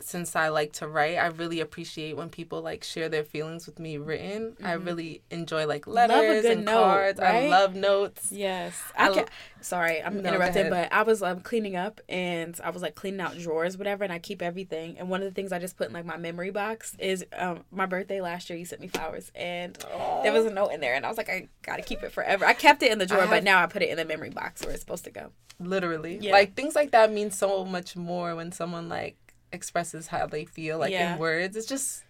[0.00, 3.78] since I like to write, I really appreciate when people like share their feelings with
[3.78, 4.52] me written.
[4.52, 4.66] Mm-hmm.
[4.66, 7.20] I really enjoy like letters and note, cards.
[7.20, 7.44] Right?
[7.44, 8.30] I love notes.
[8.30, 8.80] Yes.
[8.96, 9.24] I, I can
[9.60, 13.20] sorry, I'm no, interrupting, but I was um cleaning up and I was like cleaning
[13.20, 14.98] out drawers, whatever, and I keep everything.
[14.98, 17.64] And one of the things I just put in like my memory box is um
[17.70, 20.22] my birthday last year you sent me flowers and Aww.
[20.22, 22.44] there was a note in there and I was like, I gotta keep it forever.
[22.44, 23.30] I kept it in the drawer, have...
[23.30, 25.30] but now I put it in the memory box where it's supposed to go.
[25.60, 26.18] Literally.
[26.20, 26.32] Yeah.
[26.32, 29.16] Like things like that mean so much more when someone like
[29.52, 31.14] expresses how they feel like yeah.
[31.14, 31.56] in words.
[31.56, 32.04] It's just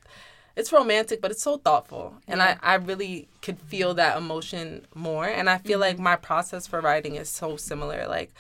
[0.57, 2.15] it's romantic but it's so thoughtful.
[2.27, 5.27] And I, I really could feel that emotion more.
[5.27, 5.81] And i feel mm-hmm.
[5.81, 8.07] like my process for writing is so similar.
[8.09, 8.33] Like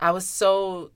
[0.00, 0.90] i was so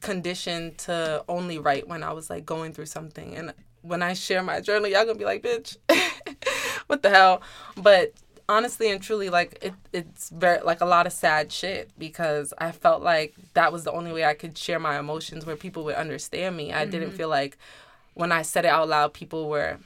[0.00, 3.34] conditioned to only write when i was like going through something.
[3.34, 5.76] And when i share my journal y'all gonna be like bitch
[6.86, 7.42] what the hell?
[7.76, 8.12] But
[8.48, 12.70] honestly and truly like it, it's very like a lot of sad shit because i
[12.70, 15.94] felt like that was the only way i could share my emotions where people would
[15.94, 16.90] understand me i mm-hmm.
[16.90, 17.56] didn't feel like
[18.12, 19.78] when i said it out loud people were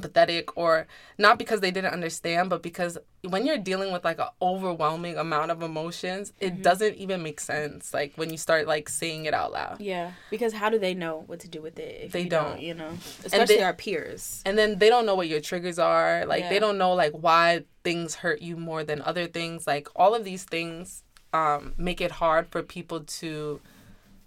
[0.00, 0.86] empathetic or
[1.18, 5.50] not because they didn't understand but because when you're dealing with like an overwhelming amount
[5.50, 6.62] of emotions it mm-hmm.
[6.62, 9.80] doesn't even make sense like when you start like saying it out loud.
[9.80, 12.74] Yeah because how do they know what to do with it they don't, don't, you
[12.74, 12.90] know?
[13.24, 14.42] Especially they, our peers.
[14.46, 16.50] And then they don't know what your triggers are like yeah.
[16.50, 20.24] they don't know like why things hurt you more than other things like all of
[20.24, 21.02] these things
[21.32, 23.60] um, make it hard for people to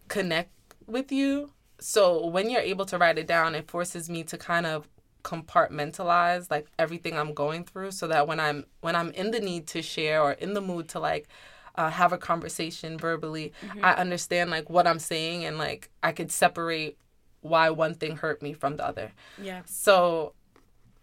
[0.07, 0.51] connect
[0.87, 1.51] with you.
[1.79, 4.87] So when you're able to write it down it forces me to kind of
[5.25, 9.65] compartmentalize like everything I'm going through so that when I'm when I'm in the need
[9.69, 11.27] to share or in the mood to like
[11.73, 13.83] uh, have a conversation verbally, mm-hmm.
[13.83, 16.97] I understand like what I'm saying and like I could separate
[17.41, 19.11] why one thing hurt me from the other.
[19.41, 19.63] Yeah.
[19.65, 20.33] So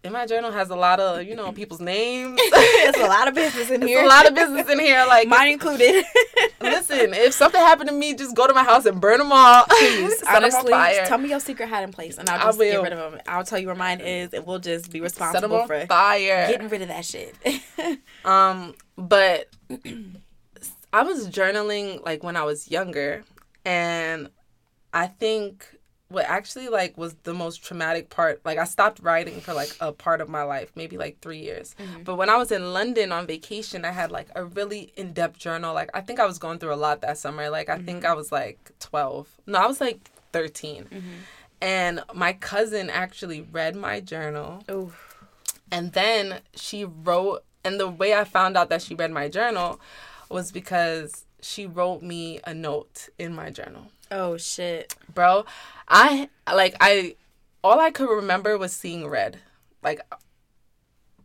[0.03, 2.37] in my journal has a lot of you know people's names.
[2.41, 3.99] it's a lot of business in here.
[3.99, 6.03] It's a lot of business in here, like mine included.
[6.61, 9.65] listen, if something happened to me, just go to my house and burn them all.
[9.69, 10.71] Please, honestly,
[11.05, 13.21] tell me your secret hiding place, and I'll just get rid of them.
[13.27, 16.81] I'll tell you where mine is, and we'll just be responsible for fire getting rid
[16.81, 17.35] of that shit.
[18.25, 19.47] um, but
[20.93, 23.23] I was journaling like when I was younger,
[23.65, 24.29] and
[24.93, 25.72] I think
[26.13, 29.91] what actually like was the most traumatic part like i stopped writing for like a
[29.91, 32.03] part of my life maybe like three years mm-hmm.
[32.03, 35.73] but when i was in london on vacation i had like a really in-depth journal
[35.73, 37.85] like i think i was going through a lot that summer like i mm-hmm.
[37.85, 40.99] think i was like 12 no i was like 13 mm-hmm.
[41.61, 44.93] and my cousin actually read my journal Ooh.
[45.71, 49.79] and then she wrote and the way i found out that she read my journal
[50.29, 54.95] was because she wrote me a note in my journal Oh shit.
[55.13, 55.45] Bro,
[55.87, 57.15] I like I
[57.63, 59.39] all I could remember was seeing red.
[59.81, 60.01] Like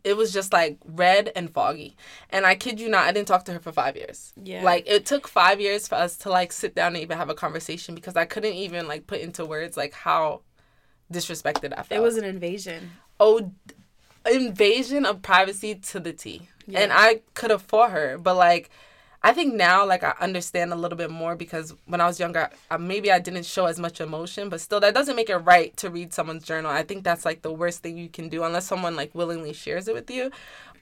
[0.03, 1.95] it was just like red and foggy.
[2.29, 4.33] And I kid you not, I didn't talk to her for five years.
[4.41, 4.63] Yeah.
[4.63, 7.35] Like it took five years for us to like sit down and even have a
[7.35, 10.41] conversation because I couldn't even like put into words like how
[11.11, 11.99] disrespected I felt.
[11.99, 12.91] It was an invasion.
[13.19, 13.51] Oh,
[14.29, 16.47] invasion of privacy to the T.
[16.65, 16.79] Yeah.
[16.79, 18.69] And I could have fought her, but like
[19.21, 22.49] I think now, like, I understand a little bit more because when I was younger,
[22.71, 25.75] I, maybe I didn't show as much emotion, but still, that doesn't make it right
[25.77, 26.71] to read someone's journal.
[26.71, 29.89] I think that's like the worst thing you can do unless someone like willingly shares
[29.89, 30.31] it with you.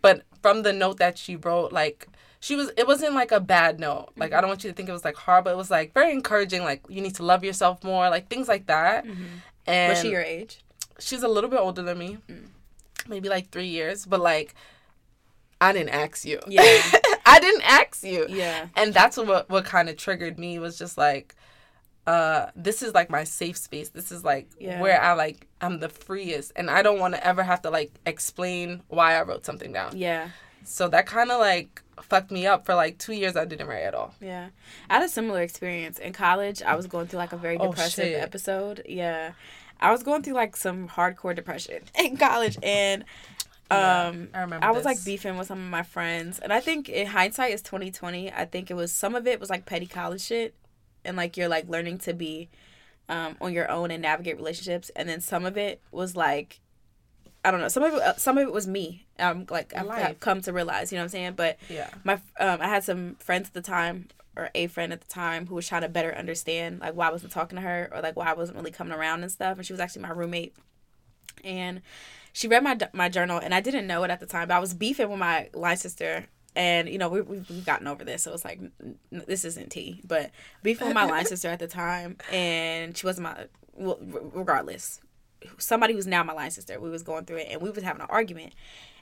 [0.04, 2.08] But from the note that she wrote, like,
[2.40, 4.10] she was, it wasn't like a bad note.
[4.16, 4.34] Like.
[4.34, 5.52] I don't want you to think it was like horrible.
[5.52, 8.68] It was like very encouraging, like, you need to love yourself more, like, things like
[8.68, 9.06] that.
[9.06, 9.24] Mm-hmm.
[9.66, 10.60] And was she your age?
[11.00, 12.46] She's a little bit older than me, mm.
[13.08, 14.56] maybe like three years, but like,
[15.60, 16.40] I didn't ask you.
[16.48, 16.62] Yeah.
[17.28, 18.26] I didn't ask you.
[18.30, 18.68] Yeah.
[18.76, 21.36] And that's what what kind of triggered me was just like
[22.06, 23.90] uh this is like my safe space.
[23.90, 24.82] This is like yeah.
[24.82, 27.92] where I like I'm the freest and I don't want to ever have to like
[28.06, 29.98] explain why I wrote something down.
[29.98, 30.30] Yeah.
[30.64, 33.84] So that kind of like fucked me up for like 2 years I didn't write
[33.84, 34.14] at all.
[34.22, 34.50] Yeah.
[34.90, 36.62] I had a similar experience in college.
[36.62, 38.84] I was going through like a very oh, depressive oh, episode.
[38.88, 39.34] Yeah.
[39.80, 43.04] I was going through like some hardcore depression in college and
[43.70, 44.66] um, I remember.
[44.66, 47.62] I was like beefing with some of my friends, and I think in hindsight is
[47.62, 48.32] twenty twenty.
[48.32, 50.56] I think it was some of it was like petty college shit,
[51.04, 52.50] and like you're like learning to be
[53.10, 56.62] um, on your own and navigate relationships, and then some of it was like
[57.48, 57.70] I don't know.
[57.70, 59.06] Some of it, uh, some of it was me.
[59.20, 61.34] Um, like I've, I've, come to realize, you know what I'm saying.
[61.34, 65.02] But yeah, my um, I had some friends at the time, or a friend at
[65.02, 67.90] the time, who was trying to better understand like why I wasn't talking to her,
[67.94, 69.58] or like why I wasn't really coming around and stuff.
[69.58, 70.56] And she was actually my roommate,
[71.44, 71.82] and
[72.34, 74.48] she read my my journal, and I didn't know it at the time.
[74.48, 77.88] But I was beefing with my line sister, and you know we we've, we've gotten
[77.88, 78.60] over this, so it's like
[79.12, 80.02] this isn't tea.
[80.06, 80.32] But
[80.64, 83.48] beefing with my line sister at the time, and she wasn't my
[83.78, 85.00] well, regardless.
[85.58, 86.80] somebody who's now my line sister.
[86.80, 88.54] We was going through it and we was having an argument.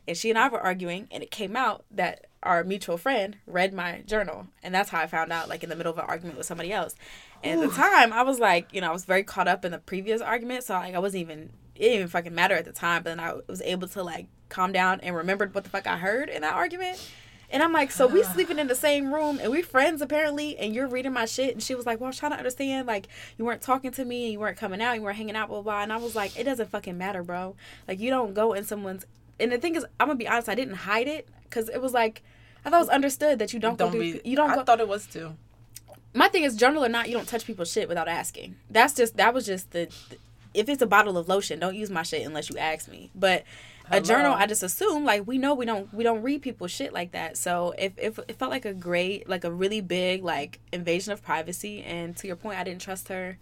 [0.07, 3.73] And she and I were arguing and it came out that our mutual friend read
[3.73, 4.47] my journal.
[4.61, 6.71] And that's how I found out, like in the middle of an argument with somebody
[6.71, 6.95] else.
[7.43, 9.71] And at the time I was like, you know, I was very caught up in
[9.71, 12.71] the previous argument, so like I wasn't even it didn't even fucking matter at the
[12.71, 15.87] time, but then I was able to like calm down and remembered what the fuck
[15.87, 17.05] I heard in that argument.
[17.51, 20.73] And I'm like, so we sleeping in the same room and we friends apparently, and
[20.73, 21.53] you're reading my shit.
[21.53, 23.07] And she was like, well, I was trying to understand, like,
[23.37, 25.61] you weren't talking to me, and you weren't coming out, you weren't hanging out, blah,
[25.61, 25.81] blah.
[25.83, 27.55] And I was like, it doesn't fucking matter, bro.
[27.87, 29.05] Like, you don't go in someone's.
[29.39, 31.93] And the thing is, I'm gonna be honest, I didn't hide it because it was
[31.93, 32.23] like,
[32.65, 34.13] I thought it was understood that you don't, Don't go be.
[34.13, 34.63] through, you don't I go.
[34.63, 35.35] thought it was too.
[36.15, 38.55] my thing is, journal or not, you don't touch people's shit without asking.
[38.71, 39.89] That's just, that was just the.
[40.55, 43.11] If it's a bottle of lotion, don't use my shit unless you ask me.
[43.13, 43.43] But
[43.91, 46.91] a journal i just assume like we know we don't we don't read people's shit
[46.91, 47.37] like that.
[47.37, 51.21] So if, if it felt like a great like a really big like invasion of
[51.21, 53.37] privacy and to your point i didn't trust her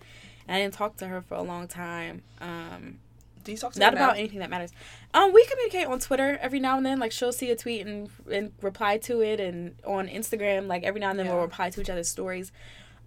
[0.45, 2.99] and i didn't talk to her for a long time um
[3.45, 4.05] Do you talk to not her now?
[4.07, 4.71] about anything that matters.
[5.13, 8.09] Um we communicate on twitter every now and then like she'll see a tweet and
[8.29, 11.79] and reply to it and on instagram like every now and then we'll reply to
[11.79, 12.51] each other's stories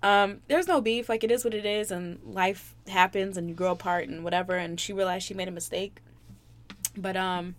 [0.02, 3.54] um there's no beef like it is what it is and life happens and you
[3.54, 6.00] grow apart and whatever and she realized she made a mistake
[6.96, 7.54] but um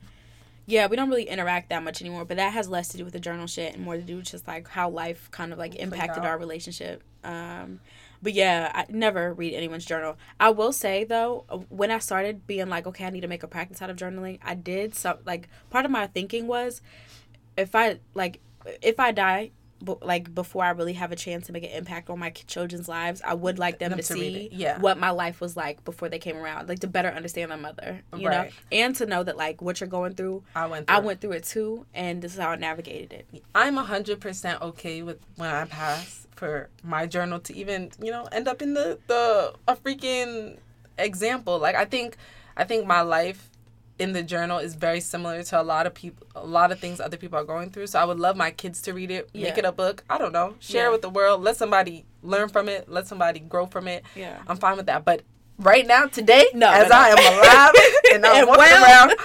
[0.69, 3.13] yeah, we don't really interact that much anymore, but that has less to do with
[3.13, 5.75] the journal shit and more to do with just like how life kind of like
[5.75, 7.03] impacted our relationship.
[7.23, 7.79] Um
[8.21, 10.17] but yeah, I never read anyone's journal.
[10.39, 13.43] I will say though, uh, when I started being like, okay, I need to make
[13.43, 16.81] a practice out of journaling, I did some like part of my thinking was
[17.55, 18.41] if I like
[18.81, 22.09] if I die but like before I really have a chance to make an impact
[22.09, 24.79] on my children's lives, I would like them, Them to, to see yeah.
[24.79, 28.01] what my life was like before they came around, like to better understand their mother,
[28.15, 30.89] you know, and to know that like what you're going through, I went.
[30.89, 33.43] I went through it too, and this is how I navigated it.
[33.53, 38.27] I'm hundred percent okay with when I pass for my journal to even you know
[38.31, 40.57] end up in the the a freaking
[40.97, 41.59] example.
[41.59, 42.17] Like I think
[42.55, 43.49] I think my life
[43.99, 46.99] in the journal is very similar to a lot of people a lot of things
[46.99, 47.87] other people are going through.
[47.87, 50.03] So I would love my kids to read it, make it a book.
[50.09, 50.89] I don't know, share Yeah.
[50.89, 54.03] it with the world, let somebody learn from it, let somebody grow from it.
[54.15, 54.37] Yeah.
[54.47, 55.03] I'm fine with that.
[55.03, 55.23] But
[55.57, 56.95] right now, today, No, as no, no.
[56.95, 57.73] I am alive
[58.13, 59.15] and I'm And walking well, around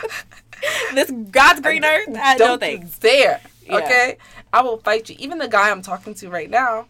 [0.95, 2.91] this God's green earth, I don't don't think.
[3.01, 3.41] there.
[3.67, 3.77] Yeah.
[3.77, 4.17] Okay,
[4.53, 5.17] I will fight you.
[5.19, 6.87] Even the guy I'm talking to right now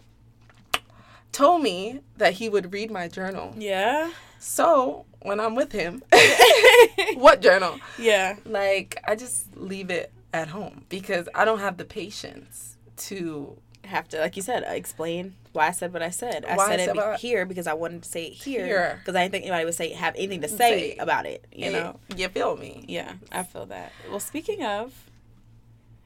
[1.33, 3.55] told me that he would read my journal.
[3.57, 6.03] Yeah, So when I'm with him,
[7.15, 7.79] what journal?
[7.99, 12.77] yeah, Like I just leave it at home because I don't have the patience
[13.09, 13.57] to.
[13.85, 16.45] have to like you said explain why I said what I said.
[16.47, 18.97] I said said it I- here because I wanted to say it here Here.
[19.01, 20.97] because I didn't think anybody would say have anything to say Say.
[20.97, 21.45] about it.
[21.53, 22.01] You know.
[22.17, 22.85] you feel me?
[22.89, 23.93] Yeah, I feel that.
[24.09, 24.93] Well, speaking of,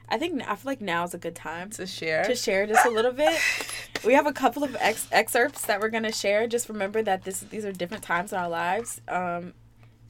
[0.08, 2.24] I think I feel like now is a good time To share.
[2.24, 3.38] to share just a little bit.
[4.04, 6.46] We have a couple of ex- excerpts that we're gonna share.
[6.46, 9.54] Just remember that this these are different times in our lives, um,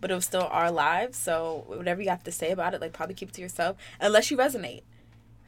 [0.03, 1.17] but it was still our lives.
[1.17, 4.31] So whatever you have to say about it, like probably keep it to yourself, unless
[4.31, 4.83] you resonate.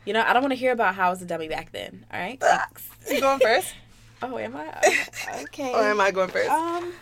[0.07, 2.07] You know, I don't want to hear about how I was a dummy back then.
[2.11, 2.41] All right.
[2.41, 2.89] Thanks.
[3.11, 3.75] you going first,
[4.23, 5.05] Oh, am I?
[5.43, 5.75] Okay.
[5.75, 6.49] or am I going first?
[6.49, 6.93] Um.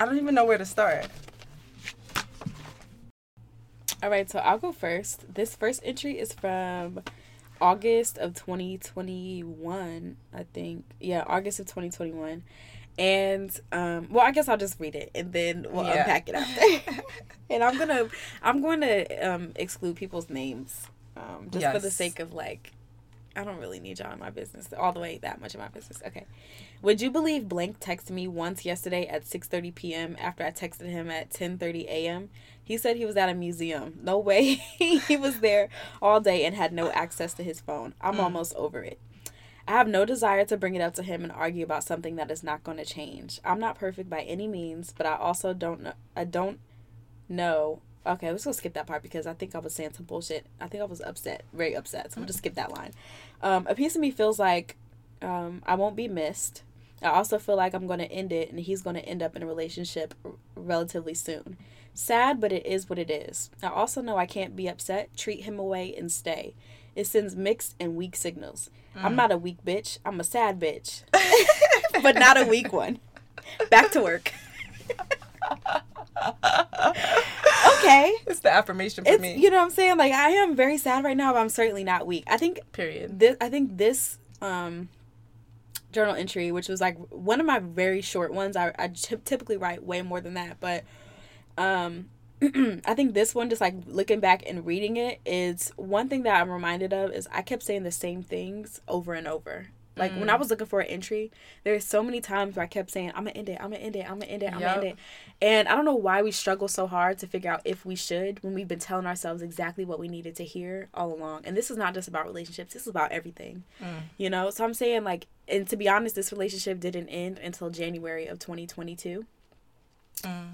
[0.00, 1.06] I don't even know where to start.
[4.04, 5.24] All right, so I'll go first.
[5.32, 7.00] This first entry is from
[7.58, 10.84] August of 2021, I think.
[11.00, 12.42] Yeah, August of 2021.
[12.98, 16.00] And um well, I guess I'll just read it and then we'll Yeah.
[16.00, 17.02] unpack it after.
[17.50, 18.10] and I'm going to
[18.42, 22.72] I'm going to um exclude people's names um just for the sake of like
[23.34, 25.68] I don't really need y'all in my business all the way that much in my
[25.68, 26.02] business.
[26.06, 26.26] Okay.
[26.82, 30.16] Would you believe Blank texted me once yesterday at 6:30 p.m.
[30.20, 32.28] after I texted him at 10:30 a.m.
[32.64, 33.98] He said he was at a museum.
[34.02, 35.68] No way he was there
[36.00, 37.94] all day and had no access to his phone.
[38.00, 38.98] I'm almost over it.
[39.66, 42.30] I have no desire to bring it up to him and argue about something that
[42.30, 43.40] is not going to change.
[43.44, 46.58] I'm not perfect by any means, but I also don't know I don't
[47.28, 47.80] know.
[48.06, 50.44] Okay, let's go skip that part because I think I was saying some bullshit.
[50.60, 52.12] I think I was upset, very upset.
[52.12, 52.92] So I'm just skip that line.
[53.42, 54.76] Um, a piece of me feels like
[55.22, 56.62] um, I won't be missed.
[57.02, 59.34] I also feel like I'm going to end it and he's going to end up
[59.36, 61.56] in a relationship r- relatively soon.
[61.94, 63.50] Sad, but it is what it is.
[63.62, 66.54] I also know I can't be upset, treat him away, and stay.
[66.96, 68.68] It sends mixed and weak signals.
[68.96, 69.98] I'm not a weak bitch.
[70.04, 71.02] I'm a sad bitch,
[72.02, 73.00] but not a weak one.
[73.68, 74.32] Back to work.
[77.78, 78.14] okay.
[78.26, 79.36] It's the affirmation for It's me.
[79.36, 79.96] you know what I'm saying?
[79.98, 82.24] Like I am very sad right now, but I'm certainly not weak.
[82.26, 83.18] I think Period.
[83.18, 84.88] this I think this um
[85.92, 88.56] journal entry, which was like one of my very short ones.
[88.56, 90.84] I I typically write way more than that, but
[91.58, 92.06] um
[92.84, 96.40] I think this one just like looking back and reading it is one thing that
[96.40, 99.68] I'm reminded of is I kept saying the same things over and over.
[99.96, 101.30] Like when I was looking for an entry,
[101.62, 103.94] there's so many times where I kept saying, I'm gonna end it, I'm gonna end
[103.94, 104.96] it, I'm gonna end it, I'm gonna end it.
[105.40, 108.42] And I don't know why we struggle so hard to figure out if we should
[108.42, 111.42] when we've been telling ourselves exactly what we needed to hear all along.
[111.44, 113.62] And this is not just about relationships, this is about everything.
[114.18, 114.50] You know?
[114.50, 118.40] So I'm saying like and to be honest, this relationship didn't end until January of
[118.40, 119.24] 2022.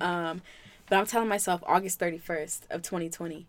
[0.03, 0.43] Um,
[0.91, 3.47] but I'm telling myself August 31st of 2020.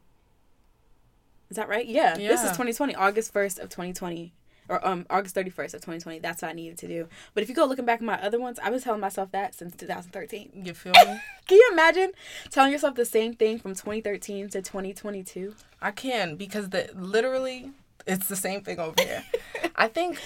[1.50, 1.86] Is that right?
[1.86, 2.18] Yeah.
[2.18, 2.30] yeah.
[2.30, 4.32] This is 2020, August 1st of 2020.
[4.70, 6.20] Or um August 31st of 2020.
[6.20, 7.10] That's what I needed to do.
[7.34, 9.54] But if you go looking back at my other ones, I've been telling myself that
[9.54, 10.62] since 2013.
[10.64, 11.20] You feel me?
[11.48, 12.12] Can you imagine
[12.52, 15.56] telling yourself the same thing from 2013 to 2022?
[15.82, 17.72] I can because the literally
[18.08, 19.26] it's the same thing over here.
[19.76, 20.20] I think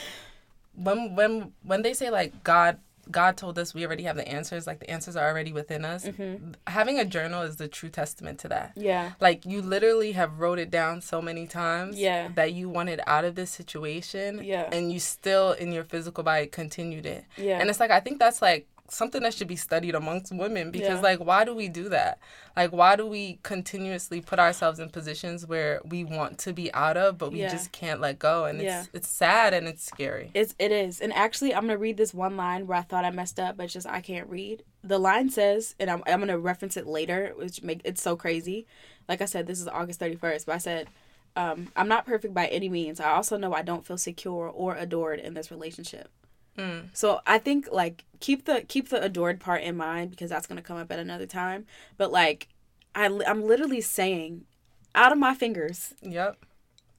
[0.75, 2.77] when when when they say like God
[3.11, 6.05] God told us we already have the answers, like the answers are already within us.
[6.05, 6.51] Mm-hmm.
[6.67, 8.73] Having a journal is the true testament to that.
[8.75, 9.11] Yeah.
[9.19, 12.29] Like you literally have wrote it down so many times Yeah.
[12.35, 14.41] that you wanted out of this situation.
[14.43, 14.69] Yeah.
[14.71, 17.25] And you still in your physical body continued it.
[17.37, 17.59] Yeah.
[17.59, 20.97] And it's like I think that's like something that should be studied amongst women because
[20.97, 21.01] Yeah.
[21.01, 22.19] like why do we do that?
[22.55, 26.95] Like why do we continuously put ourselves in positions where we want to be out
[26.97, 27.49] of but we Yeah.
[27.49, 28.81] just can't let go and Yeah.
[28.81, 30.29] it's it's sad and it's scary.
[30.33, 31.01] It's it is.
[31.01, 33.63] And actually I'm gonna read this one line where I thought I messed up, but
[33.63, 34.63] it's just I can't read.
[34.83, 38.67] The line says, and I'm I'm gonna reference it later, which make it's so crazy.
[39.09, 40.87] Like I said, this is August thirty first, but I said,
[41.35, 42.99] um, I'm not perfect by any means.
[42.99, 46.09] I also know I don't feel secure or adored in this relationship.
[46.57, 46.89] Mm.
[46.93, 50.61] So I think like keep the keep the adored part in mind because that's gonna
[50.61, 51.65] come up at another time.
[51.97, 52.47] But like
[52.93, 54.45] I I'm literally saying,
[54.93, 56.37] out of my fingers, Yep.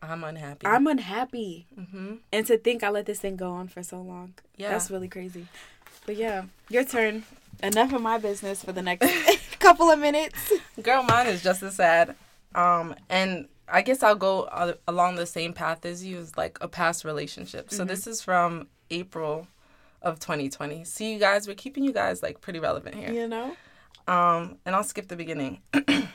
[0.03, 0.67] I'm unhappy.
[0.67, 1.67] I'm unhappy.
[1.75, 4.35] hmm And to think I let this thing go on for so long.
[4.57, 4.71] Yeah.
[4.71, 5.47] That's really crazy.
[6.05, 7.25] But yeah, your turn.
[7.63, 9.11] Enough of my business for the next
[9.59, 10.53] couple of minutes.
[10.83, 12.15] Girl, mine is just as sad.
[12.55, 16.59] Um, and I guess I'll go uh, along the same path as you, is like
[16.61, 17.71] a past relationship.
[17.73, 19.49] So this is from April
[20.03, 20.85] of 2020.
[20.85, 23.13] See, you guys, we're keeping you guys like pretty relevant here.
[23.13, 23.57] You know?
[24.07, 25.61] Um, and I'll skip the beginning.
[25.75, 26.09] it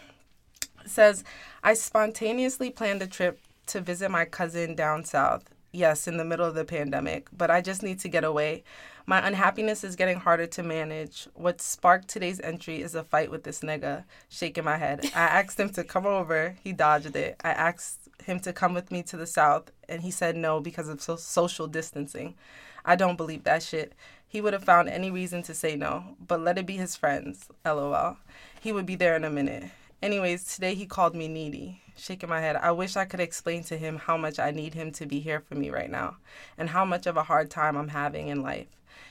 [0.86, 1.24] says,
[1.64, 5.50] I spontaneously planned a trip to visit my cousin down south.
[5.74, 8.64] Yes, in the middle of the pandemic, but I just need to get away.
[9.06, 11.28] My unhappiness is getting harder to manage.
[11.34, 14.04] What sparked today's entry is a fight with this nigga.
[14.28, 15.10] Shaking my head.
[15.16, 16.58] I asked him to come over.
[16.62, 17.38] He dodged it.
[17.44, 20.90] I asked him to come with me to the south, and he said no because
[20.90, 22.36] of so- social distancing.
[22.86, 23.94] I don't believe that shit.
[24.28, 27.50] He would have found any reason to say no, but let it be his friends.
[27.66, 28.18] LOL.
[28.60, 29.72] He would be there in a minute.
[30.02, 31.82] Anyways, today he called me needy.
[31.98, 32.56] Shaking my head.
[32.56, 35.42] I wish I could explain to him how much I need him to be here
[35.42, 36.18] for me right now,
[36.58, 38.68] and how much of a hard time I'm having in life,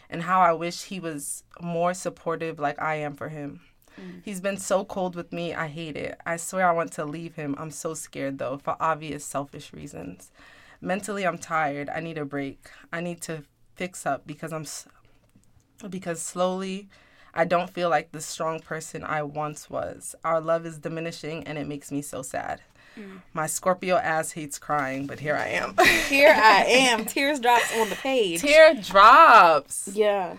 [0.09, 3.61] and how I wish he was more supportive like I am for him.
[4.01, 4.21] Mm.
[4.25, 6.19] He's been so cold with me, I hate it.
[6.25, 7.55] I swear I want to leave him.
[7.59, 10.31] I'm so scared though, for obvious selfish reasons.
[10.81, 11.89] Mentally, I'm tired.
[11.91, 12.71] I need a break.
[12.93, 13.45] I need to
[13.77, 14.87] fix up because I'm s-
[15.89, 16.89] because slowly
[17.35, 20.15] I don't feel like the strong person I once was.
[20.25, 22.61] Our love is diminishing and it makes me so sad.
[22.99, 23.21] Mm.
[23.33, 25.77] My Scorpio ass hates crying, but here I am.
[26.09, 27.05] Here I am.
[27.05, 28.41] Tears drops on the page.
[28.41, 29.89] Tear drops.
[29.95, 30.37] Yeah.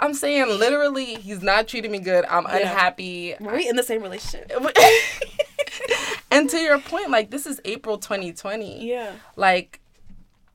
[0.00, 2.24] I'm saying literally, he's not treating me good.
[2.26, 2.56] I'm Yeah.
[2.58, 3.34] unhappy.
[3.40, 4.52] Were we in the same relationship?
[6.30, 8.86] and to your point, like this is April 2020.
[8.86, 9.12] Yeah.
[9.36, 9.80] Like,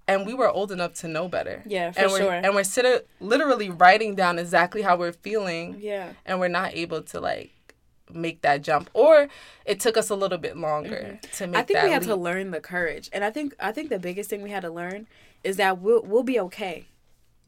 [0.08, 1.64] and we were old enough to know better.
[1.66, 2.34] Yeah, for and we're, sure.
[2.34, 5.78] And we're sit- literally writing down exactly how we're feeling.
[5.80, 6.14] Yeah.
[6.26, 7.52] and we're not able to like
[8.14, 9.28] make that jump or
[9.66, 11.56] it took us a little bit longer to make Mm-hmm.
[11.56, 13.10] I think we had to learn the courage.
[13.12, 15.08] And I think I think the biggest thing we had to learn
[15.44, 16.86] is that we'll we'll be okay.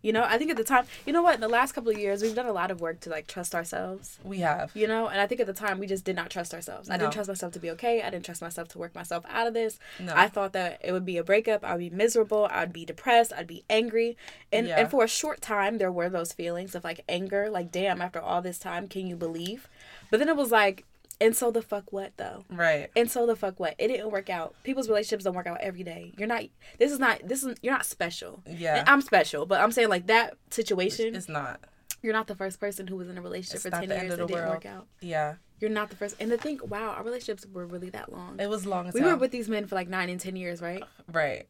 [0.05, 1.97] You know, I think at the time, you know what, in the last couple of
[1.97, 4.19] years, we've done a lot of work to like trust ourselves.
[4.23, 6.53] we have You know, and I think at the time we just did not trust
[6.53, 6.91] ourselves.
[6.91, 6.99] I No.
[7.05, 8.03] didn't trust myself to be okay.
[8.03, 9.79] I didn't trust myself to work myself out of this.
[9.99, 10.13] No.
[10.15, 11.63] I thought that it would be a breakup.
[11.65, 12.47] I'd be miserable.
[12.51, 13.33] I'd be depressed.
[13.35, 14.15] I'd be angry.
[14.53, 14.79] And Yeah.
[14.79, 18.19] and for a short time there were those feelings of like anger, like damn, after
[18.19, 19.67] all this time, can you believe?
[20.11, 20.85] But then it was like,
[21.21, 22.43] and so the fuck what though?
[22.49, 23.75] right And so the fuck what?
[23.77, 24.53] It didn't work out.
[24.63, 26.13] People's relationships don't work out every day.
[26.17, 26.43] You're not.
[26.79, 27.21] This is not.
[27.27, 27.55] This is.
[27.61, 28.43] You're not special.
[28.47, 28.79] Yeah.
[28.79, 31.15] And I'm special, but I'm saying like that situation.
[31.15, 31.59] it's not
[32.01, 34.27] You're not the first person who was in a relationship It's for ten years and
[34.27, 34.49] didn't world.
[34.55, 34.87] work out.
[35.01, 36.15] yeah You're not the first.
[36.19, 38.39] And to think, wow, our relationships were really that long.
[38.39, 39.11] it was long We hell.
[39.11, 40.83] were with these men for like nine and ten years, right?
[41.11, 41.47] right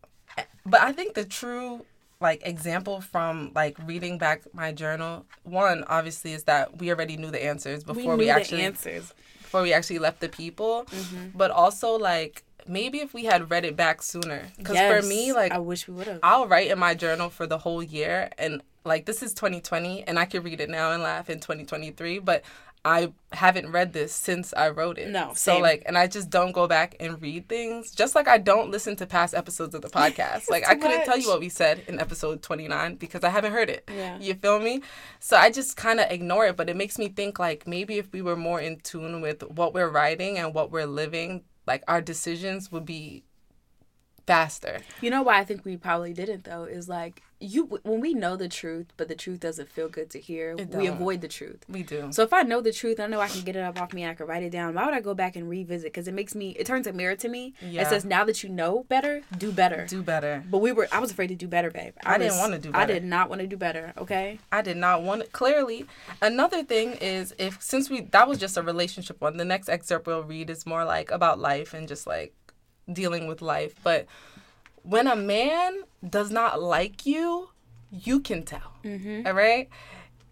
[0.66, 1.86] but i think the true
[2.20, 7.30] like example from like reading back my journal one obviously is that we already knew
[7.32, 9.14] the answers before we, knew actually the answers.
[9.46, 11.38] Before we actually left the people Mm-hmm.
[11.38, 15.34] but also like maybe if we had read it back sooner because Yes, for me
[15.34, 16.20] like I wish we would have.
[16.24, 20.18] I'll write in my journal for the whole year and like this is 2020 and
[20.18, 22.44] I could read it now and laugh in 2023 but
[22.86, 25.10] I haven't read this since I wrote it.
[25.10, 27.90] No, So like and I just don't go back and read things.
[27.92, 30.50] Just like I don't listen to past episodes of the podcast.
[30.52, 33.72] like I couldn't tell you what we said in episode 29 because I haven't heard
[33.72, 33.90] it.
[33.92, 34.20] Yeah.
[34.20, 34.82] You feel me?
[35.20, 38.12] So I just kind of ignore it, but it makes me think like maybe if
[38.14, 42.02] we were more in tune with what we're writing and what we're living, like our
[42.02, 43.24] decisions would be
[44.26, 44.80] faster.
[45.02, 48.36] You know why I think we probably didn't though is like you when we know
[48.36, 50.56] the truth, but the truth doesn't feel good to hear.
[50.56, 51.66] We avoid the truth.
[51.68, 52.08] We do.
[52.12, 54.04] So if I know the truth, I know I can get it up off me
[54.04, 54.74] and I can write it down.
[54.74, 55.92] Why would I go back and revisit?
[55.94, 57.54] Because it makes me, it turns a mirror to me.
[57.62, 57.82] Yeah.
[57.82, 59.86] It says, now that you know better, do better.
[59.86, 60.44] do better.
[60.50, 61.94] But we were, I was afraid to do better, babe.
[62.04, 63.94] I didn't wanna do I did not want to do better.
[63.98, 64.40] Okay.
[64.52, 65.32] I did not want.
[65.32, 65.86] Clearly,
[66.22, 70.08] another thing is if since we that was just a relationship one, the next excerpt
[70.08, 72.34] we'll read is more like about life and just like
[72.92, 73.76] dealing with life.
[73.84, 74.08] But
[74.84, 77.50] when a man does not like you,
[77.92, 78.74] you can tell.
[78.84, 79.28] Mm-hmm.
[79.28, 79.70] All right.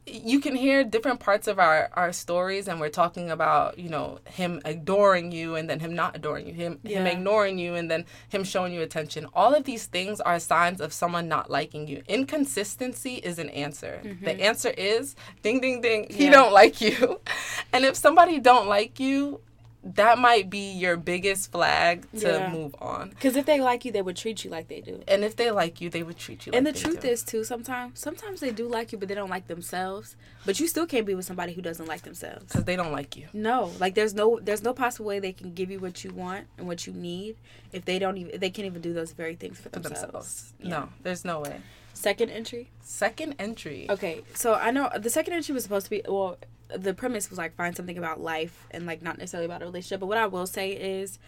[0.06, 4.20] You can hear different parts of our, our stories, and we're talking about you know
[4.26, 8.04] him adoring you, and then him not adoring you, him him ignoring you, and then
[8.28, 9.28] him showing you attention.
[9.34, 12.04] All of these things are signs of someone not liking you.
[12.10, 14.02] Inconsistency is an answer.
[14.22, 16.08] The answer is ding ding ding.
[16.10, 17.22] He don't like you,
[17.72, 19.40] and if somebody don't like you,
[19.86, 22.50] that might be your biggest flag to Yeah.
[22.50, 23.10] move on.
[23.10, 25.04] Because if they like you, they would treat you like they do.
[25.10, 26.54] And if they like you, they would treat you.
[26.54, 27.10] and like the truth do.
[27.10, 30.16] is too sometimes sometimes they do like you but they don't like themselves
[30.46, 33.16] but you still can't be with somebody who doesn't like themselves because they don't like
[33.18, 33.28] you.
[33.34, 36.48] no like there's no there's no possible way they can give you what you want
[36.58, 37.36] and what you need
[37.72, 40.54] if they don't even they can't even do those very things for for themselves, themselves.
[40.60, 40.70] Yeah.
[40.70, 41.58] No, there's no way.
[41.94, 43.86] second entry Second entry.
[43.90, 46.38] okay so i know the second entry was supposed to be well
[46.76, 50.00] the premise was like find something about life and like not necessarily about a relationship
[50.00, 51.20] but what i will say is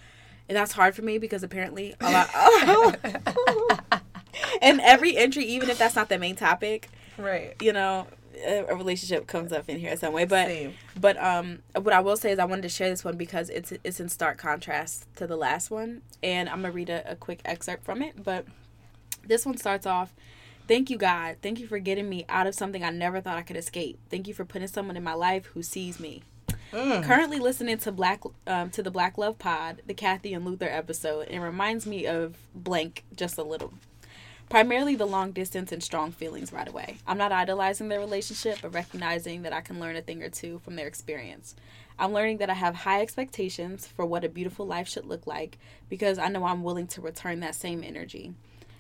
[0.50, 2.30] and that's hard for me because apparently a lot
[4.62, 7.56] and every entry even if that's not the main topic Right.
[7.62, 8.08] you know
[8.46, 10.74] a, a relationship comes up in here some way but Same.
[11.00, 13.72] but um what i will say is i wanted to share this one because it's
[13.84, 17.40] it's in stark contrast to the last one and i'm gonna read a, a quick
[17.46, 18.46] excerpt from it but
[19.26, 20.14] this one starts off
[20.68, 21.38] thank you god.
[21.42, 24.00] Thank you for getting me out of something i never thought i could escape.
[24.10, 26.24] Thank you for putting someone in my life who sees me.
[26.72, 27.04] Mm.
[27.04, 31.28] currently listening to black um, to the black love pod the kathy and luther episode
[31.28, 33.74] and it reminds me of blank just a little.
[34.50, 36.98] Primarily the long distance and strong feelings right away.
[37.08, 40.60] I'm not idolizing their relationship but recognizing that i can learn a thing or two
[40.60, 41.56] from their experience.
[41.98, 45.58] I'm learning that i have high expectations for what a beautiful life should look like
[45.88, 48.34] because i know i'm willing to return that same energy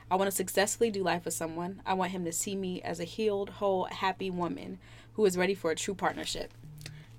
[0.09, 1.81] I want to successfully do life with someone.
[1.85, 4.79] I want him to see me as a healed, whole, happy woman
[5.13, 6.51] who is ready for a true partnership.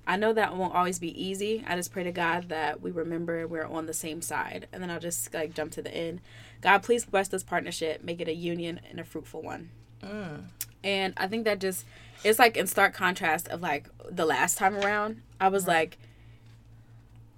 [0.07, 1.65] I know that won't always be easy.
[1.67, 4.69] I just pray to God that we remember we're on the same side.
[4.73, 6.21] And then I'll just like jump to the end.
[6.61, 9.71] God, please bless this partnership, make it a union and a fruitful one.
[10.03, 10.45] Mm.
[10.85, 11.85] And I think that just
[12.23, 15.23] it's like in stark contrast of like the last time around.
[15.41, 15.99] I was like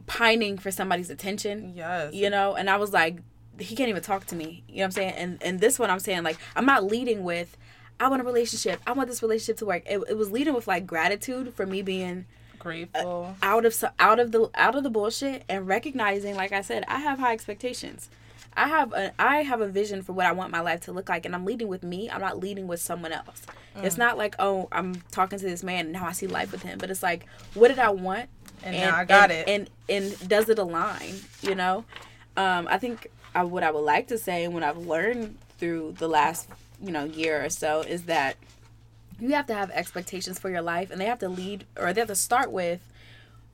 [0.06, 2.14] pining for somebody's attention Yes.
[2.14, 3.18] you know and i was like
[3.60, 4.62] he can't even talk to me.
[4.68, 5.14] You know what i'm saying?
[5.14, 7.56] And and this one i'm saying like i'm not leading with
[8.00, 8.80] i want a relationship.
[8.86, 9.82] I want this relationship to work.
[9.86, 12.26] It, it was leading with like gratitude for me being
[12.58, 13.36] Grateful.
[13.42, 16.98] out of out of the out of the bullshit and recognizing like i said i
[16.98, 18.10] have high expectations.
[18.56, 21.08] I have a i have a vision for what i want my life to look
[21.08, 22.10] like and i'm leading with me.
[22.10, 23.42] I'm not leading with someone else.
[23.76, 23.98] It's Mm.
[23.98, 26.78] not like oh i'm talking to this man and now i see life with him
[26.78, 28.28] but it's like what did i want?
[28.64, 29.70] And, now I got and, it.
[29.88, 31.14] And and does it align?
[31.42, 31.84] You know,
[32.36, 35.94] um, I think I, what I would like to say and what I've learned through
[35.98, 36.48] the last
[36.80, 38.36] you know year or so is that
[39.20, 42.00] you have to have expectations for your life, and they have to lead or they
[42.00, 42.80] have to start with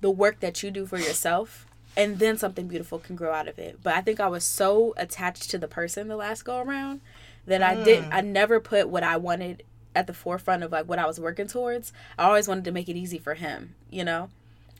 [0.00, 1.66] the work that you do for yourself.
[1.96, 3.78] And then something beautiful can grow out of it.
[3.82, 7.00] But I think I was so attached to the person the last go around
[7.46, 8.10] that I didn't.
[8.10, 8.14] Mm.
[8.14, 9.62] I never put what I wanted
[9.94, 11.92] at the forefront of like what I was working towards.
[12.18, 13.76] I always wanted to make it easy for him.
[13.90, 14.30] You know,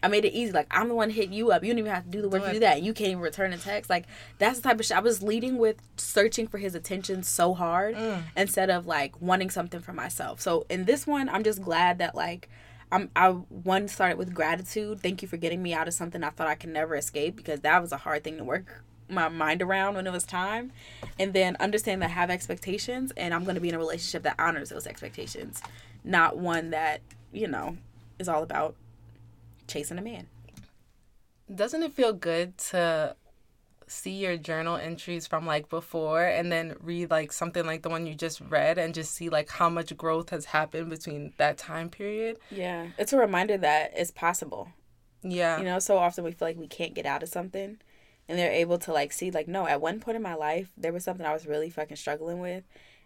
[0.05, 0.53] I made it easy.
[0.53, 1.65] Like I'm the one hitting you up.
[1.65, 2.83] You don't even have to do the work Do to do that.
[2.83, 3.89] You can't even return a text.
[3.89, 4.05] Like
[4.39, 4.97] that's the type of shit.
[4.97, 8.23] I was leading with searching for his attention so hard mm.
[8.37, 10.43] instead of like wanting something for myself.
[10.43, 12.51] So in this one, I'm just glad that like
[12.93, 15.01] I'm I one started with gratitude.
[15.01, 17.61] Thank you for getting me out of something I thought I could never escape because
[17.61, 20.73] that was a hard thing to work my mind around when it was time.
[21.19, 24.23] And then understand that I have expectations and I'm going to be in a relationship
[24.25, 25.63] that honors those expectations,
[26.05, 27.01] not one that,
[27.33, 27.77] you know,
[28.19, 28.77] is all about
[29.67, 30.29] chasing a man.
[31.53, 33.17] Doesn't it feel good to
[33.87, 38.07] see your journal entries from like before and then read like something like the one
[38.07, 41.91] you just read and just see like how much growth has happened between that time
[41.91, 42.39] period?
[42.51, 42.89] Yeah.
[42.99, 44.69] It's a reminder that it's possible.
[45.23, 45.59] Yeah.
[45.59, 47.79] You know, so often we feel like we can't get out of something.
[48.27, 50.95] And they're able to like see, like, no, at one point in my life, there
[50.95, 52.65] was something I was really fucking struggling with.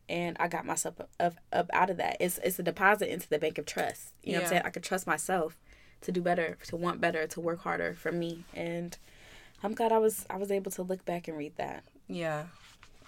[0.09, 2.19] And I got myself up, up, up out of that.
[2.21, 4.15] It's it's a deposit into the bank of trust.
[4.23, 4.63] You know what I'm saying?
[4.65, 5.59] I could trust myself
[6.03, 8.45] to do better, to want better, to work harder for me.
[8.55, 8.97] And
[9.63, 11.85] I'm glad I was I was able to look back and read that.
[12.09, 12.45] Yeah,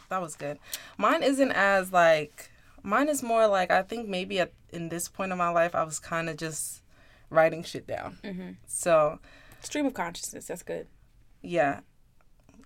[0.09, 0.59] that was good.
[0.99, 2.51] Mine isn't as like
[2.82, 5.84] mine is more like I think maybe at in this point of my life I
[5.84, 6.82] was kind of just
[7.30, 8.18] writing shit down.
[8.24, 8.51] Mm-hmm.
[8.66, 9.18] So
[9.62, 10.47] Stream of consciousness.
[10.47, 10.86] That's good.
[11.43, 11.80] yeah,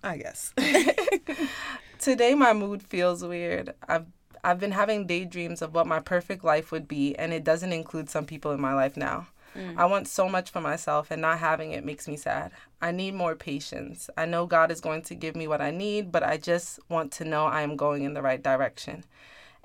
[0.03, 0.53] I guess.
[1.99, 3.73] Today my mood feels weird.
[3.87, 4.05] I've
[4.43, 8.09] I've been having daydreams of what my perfect life would be, and it doesn't include
[8.11, 9.27] some people in my life now.
[9.77, 12.51] I want so much for myself, and not having it makes me sad.
[12.81, 14.09] I need more patience.
[14.17, 17.11] I know God is going to give me what I need, but I just want
[17.13, 19.05] to know I am going in the right direction.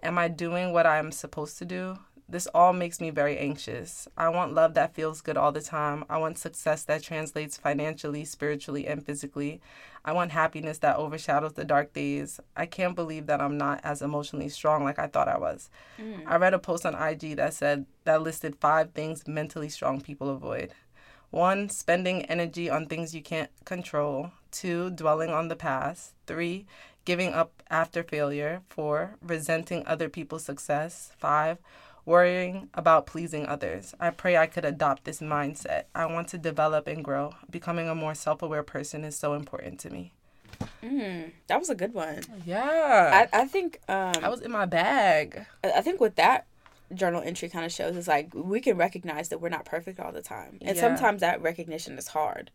[0.02, 1.98] Am I doing what I'm supposed to do?
[2.30, 4.06] This all makes me very anxious.
[4.16, 6.04] I want love that feels good all the time.
[6.08, 9.60] I want success that translates financially, spiritually, and physically.
[10.04, 12.38] I want happiness that overshadows the dark days.
[12.56, 15.70] I can't believe that I'm not as emotionally strong like I thought I was.
[16.00, 16.22] Mm.
[16.24, 20.30] I read a post on IG that said that listed five things mentally strong people
[20.30, 20.72] avoid.
[21.30, 24.30] One, spending energy on things you can't control.
[24.52, 26.14] Two, dwelling on the past.
[26.26, 26.66] Three,
[27.04, 28.62] giving up after failure.
[28.68, 31.12] Four, resenting other people's success.
[31.18, 31.58] Five,
[32.04, 33.94] worrying about pleasing others.
[34.00, 35.84] I pray I could adopt this mindset.
[35.94, 37.34] I want to develop and grow.
[37.50, 40.12] Becoming a more self aware person is so important to me.
[40.82, 42.20] Mm, that was a good one.
[42.44, 43.26] Yeah.
[43.32, 45.46] I, I think um I was in my bag.
[45.64, 46.46] I think what that
[46.92, 50.12] journal entry kind of shows is like we can recognize that we're not perfect all
[50.12, 50.80] the time, and Yeah.
[50.82, 52.50] sometimes that recognition is hard.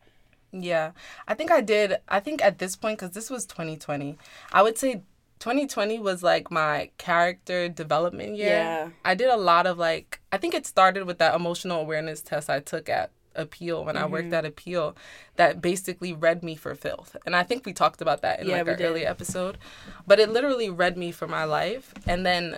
[0.52, 0.92] Yeah.
[1.28, 1.98] I think I did.
[2.08, 4.18] I think at this point, because this was 2020,
[4.54, 5.02] I would say
[5.46, 8.48] 2020 was like my character development year.
[8.48, 8.90] Yeah.
[9.06, 12.50] I did a lot of like, I think it started with that emotional awareness test
[12.50, 14.34] I took at Appeal when I worked Mm-hmm.
[14.34, 14.96] at Appeal
[15.36, 17.16] that basically read me for filth.
[17.28, 18.86] And I think we talked about that in Yeah, like our did.
[18.88, 19.60] early episode.
[20.08, 21.94] But it literally read me for my life.
[22.08, 22.58] And then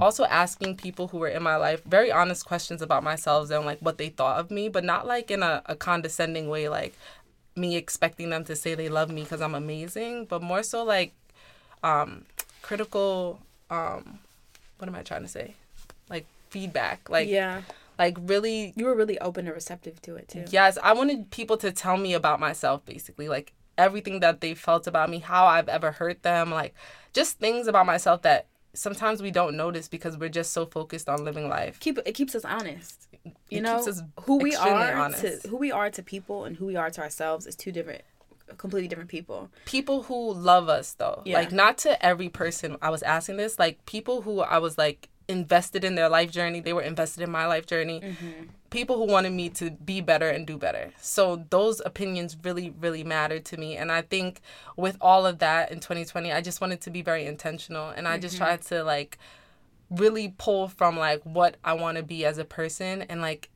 [0.00, 3.80] also asking people who were in my life very honest questions about myself and like
[3.80, 6.94] what they thought of me, but not like in a, a condescending way, like
[7.56, 11.14] me expecting them to say they love me because I'm amazing, but more so like
[11.82, 12.24] um,
[12.62, 13.40] critical.
[13.70, 14.20] Um,
[14.78, 15.54] what am I trying to say?
[16.08, 17.62] Like feedback, like yeah,
[17.98, 18.72] like really.
[18.76, 20.44] you were really open and receptive to it too.
[20.50, 24.86] Yes, I wanted people to tell me about myself, basically, like everything that they felt
[24.86, 26.74] about me, how I've ever hurt them, like
[27.12, 31.24] just things about myself that sometimes we don't notice because we're just so focused on
[31.24, 31.78] living life.
[31.80, 33.06] Keep it keeps us honest.
[33.24, 35.42] You It know keeps us who we are honest.
[35.42, 38.02] to who we are to people and who we are to ourselves is two different,
[38.56, 39.50] completely different people.
[39.64, 41.22] people who love us though.
[41.24, 41.38] Yeah.
[41.38, 45.08] like not to every person i was asking this like people who i was like
[45.28, 48.00] invested in their life journey they were invested in my life journey.
[48.00, 48.44] Mm-hmm.
[48.70, 50.92] People who wanted me to be better and do better.
[51.00, 53.76] So those opinions really really mattered to me.
[53.76, 54.40] And i think
[54.76, 57.90] with all of that in 2020 i just wanted to be very intentional.
[57.90, 58.44] And i just mm-hmm.
[58.44, 59.18] tried to like
[59.90, 63.48] really pull from like what i want to be as a person and like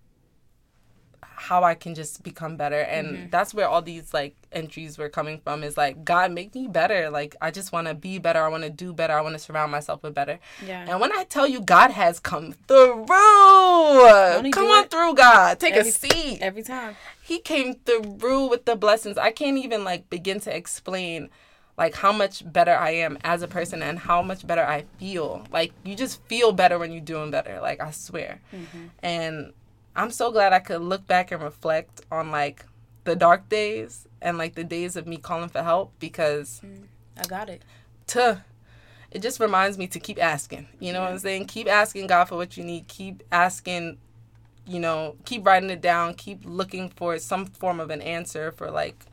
[1.23, 2.81] how I can just become better.
[2.81, 3.31] And mm-hmm.
[3.31, 7.11] that's where all these like entries were coming from is like, God, make me better.
[7.11, 8.41] Like, I just want to be better.
[8.41, 9.15] I want to do better.
[9.15, 10.39] I want to surround myself with better.
[10.67, 10.87] Yeah.
[10.89, 13.07] And when I tell you, God has come through.
[14.53, 14.91] Come on it?
[14.91, 15.59] through, God.
[15.59, 16.39] Take Every- a seat.
[16.41, 16.97] Every time.
[17.23, 19.19] he came through with the blessings.
[19.19, 21.31] I can't even like begin to explain
[21.79, 25.47] like how much better I am as a person and how much better I feel.
[25.51, 27.61] Like you just feel better when you're doing better.
[27.61, 28.41] Like I swear.
[28.55, 28.87] Mm-hmm.
[29.03, 29.53] And
[29.95, 32.65] I'm so glad I could look back and reflect on like
[33.05, 36.85] the dark days and like the days of me calling for help because mm,
[37.19, 37.63] I got it.
[38.09, 38.43] to
[39.11, 40.69] it just reminds me to keep asking.
[40.81, 41.47] You know what I'm saying?
[41.47, 42.89] Keep asking God for what you need.
[42.89, 43.99] Keep asking,
[44.67, 46.15] you know, keep writing it down.
[46.15, 49.05] Keep looking for some form of an answer for like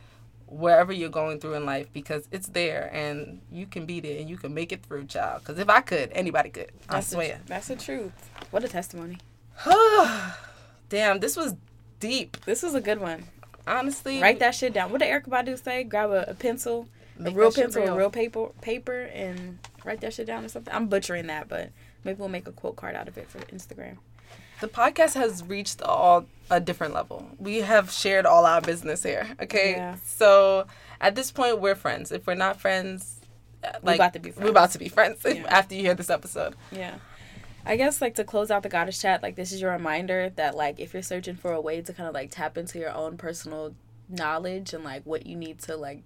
[0.48, 4.30] wherever you're going through in life because it's there and you can beat it and
[4.30, 5.42] you can make it through, child.
[5.42, 6.72] Because if I could, anybody could.
[6.88, 7.40] I That's the- swear.
[7.48, 8.14] that's the truth.
[8.52, 9.18] What a testimony.
[10.90, 11.56] Damn, this was
[12.00, 12.38] deep.
[12.46, 13.26] This was a good one.
[13.68, 14.92] Honestly, Write that shit down.
[14.92, 15.84] What did Erykah Badu say?
[15.84, 16.88] Grab a, a pencil,
[17.24, 17.94] a real pencil, real.
[17.94, 20.74] a real paper, paper, and write that shit down or something.
[20.74, 21.70] I'm butchering that, but
[22.04, 23.98] maybe we'll make a quote card out of it for Instagram.
[24.62, 27.30] The podcast has reached all a different level.
[27.38, 29.28] We have shared all our business here.
[29.42, 29.96] Okay, Yeah.
[30.04, 30.66] so
[31.00, 32.12] at this point, we're friends.
[32.12, 33.18] If we're not friends,
[33.64, 35.44] uh, like about to be We're about to be friends Yeah.
[35.48, 36.56] after you hear this episode.
[36.72, 36.96] Yeah.
[37.70, 40.56] I guess like to close out the goddess chat, like this is your reminder that
[40.56, 43.16] like if you're searching for a way to kind of like tap into your own
[43.16, 43.76] personal
[44.10, 46.02] knowledge and like what you need to like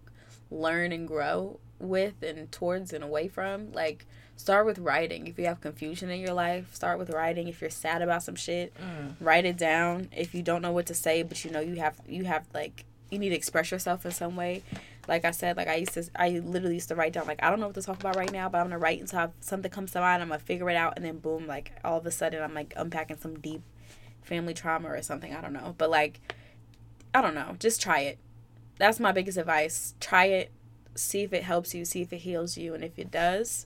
[0.51, 4.05] learn and grow with and towards and away from, like
[4.35, 5.25] start with writing.
[5.25, 7.47] If you have confusion in your life, start with writing.
[7.47, 9.15] If you're sad about some shit, mm.
[9.21, 10.09] write it down.
[10.11, 12.83] If you don't know what to say, but you know you have you have like
[13.13, 14.63] you need to express yourself in some way.
[15.07, 17.49] Like I said, like I used to, I literally used to write down like I
[17.49, 19.69] don't know what to talk about right now, but I'm gonna write until I- something
[19.71, 20.21] comes to mind.
[20.21, 22.73] I'm gonna figure it out, and then boom, like all of a sudden I'm like
[22.77, 23.61] unpacking some deep,
[24.21, 25.33] family trauma or something.
[25.33, 25.75] I don't know.
[25.77, 26.19] But like,
[27.13, 27.55] I don't know.
[27.59, 28.17] Just try it.
[28.77, 29.93] That's my biggest advice.
[29.99, 30.51] Try it.
[30.95, 31.85] See if it helps you.
[31.85, 32.73] See if it heals you.
[32.73, 33.65] And if it does,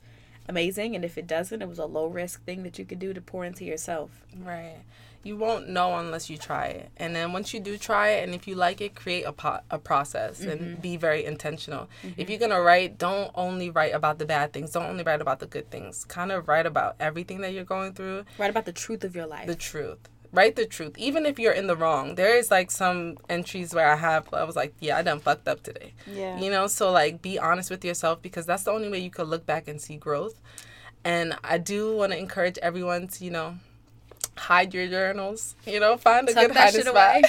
[0.49, 0.95] amazing.
[0.95, 3.21] And if it doesn't, it was a low risk thing that you could do to
[3.21, 4.09] pour into yourself.
[4.37, 4.79] Right.
[5.23, 6.89] You won't know unless you try it.
[6.97, 9.59] And then once you do try it, and if you like it, create a, po-
[9.69, 10.49] a process Mm-hmm.
[10.49, 11.89] and be very intentional.
[12.15, 15.21] If you're going to write, don't only write about the bad things, don't only write
[15.21, 16.05] about the good things.
[16.05, 19.25] Kind of write about everything that you're going through, Write about the truth of your
[19.27, 19.47] life.
[19.47, 19.99] the truth.
[20.33, 22.15] Write the truth, even if you're in the wrong.
[22.15, 25.47] There is like some entries where I have, I was like, yeah, I done fucked
[25.47, 25.93] up today.
[26.05, 26.37] yeah.
[26.39, 29.27] You know, so like be honest with yourself because that's the only way you could
[29.27, 30.39] look back and see growth.
[31.03, 33.55] And I do want to encourage everyone to, you know,
[34.47, 35.55] hide your journals.
[35.65, 37.21] You know, find a Tuck good hiding spot.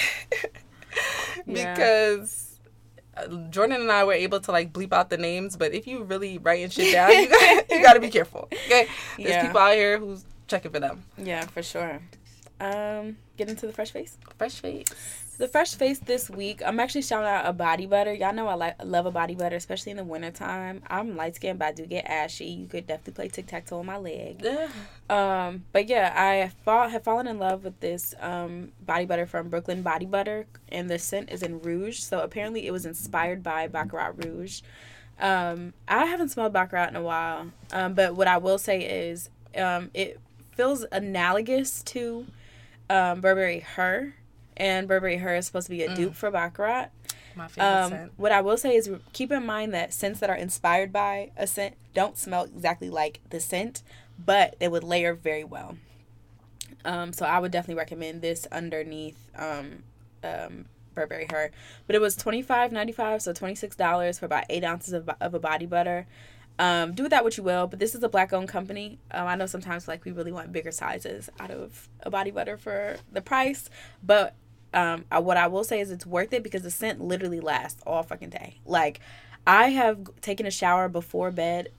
[1.47, 2.61] because
[3.17, 6.05] uh, Jordan and I were able to like bleep out the names, but if you
[6.05, 8.49] really writing shit down, you got you got to be careful.
[8.53, 9.47] Okay, there's Yeah.
[9.47, 11.03] people out here who's checking for them.
[11.17, 12.01] Yeah, for sure.
[12.61, 14.17] Um, get into the fresh face.
[14.37, 14.87] Fresh face.
[15.39, 18.13] The fresh face this week, I'm actually shouting out a body butter.
[18.13, 20.83] Y'all know I like love a body butter, especially in the wintertime.
[20.89, 22.47] I'm light skinned, but I do get ashy.
[22.47, 24.45] You could definitely play tic tac toe on my leg.
[25.09, 29.49] Um, but yeah, I fall, have fallen in love with this um, body butter from
[29.49, 32.01] Brooklyn Body Butter, and the scent is in Rouge.
[32.01, 34.63] So apparently, it was inspired by Baccarat Rouge.
[35.21, 39.31] Um, I haven't smelled Baccarat in a while, um, but what I will say is
[39.57, 40.19] um, it
[40.51, 42.27] feels analogous to
[42.91, 44.15] um, Burberry Her,
[44.59, 46.89] and Burberry Her is supposed to be a dupe for Baccarat.
[47.35, 48.13] My favorite Um, scent.
[48.17, 51.47] what I will say is keep in mind that scents that are inspired by a
[51.47, 53.83] scent don't smell exactly like the scent,
[54.19, 55.77] but they would layer very well.
[56.85, 59.83] Um, so I would definitely recommend this underneath um,
[60.25, 61.51] um, Burberry Her.
[61.87, 64.93] But it was twenty five ninety five, so twenty six dollars for about eight ounces
[64.93, 66.07] of, of a body butter.
[66.61, 68.99] Um, do with that what you will, but this is a black owned company.
[69.13, 72.57] Um, I know sometimes like we really want bigger sizes out of a body butter
[72.57, 73.71] for the price,
[74.03, 74.35] but
[74.75, 77.83] um, I, what I will say is it's worth it because the scent literally lasts
[77.87, 78.61] all fucking day.
[78.65, 79.01] Like,
[79.47, 81.71] I have taken a shower before bed,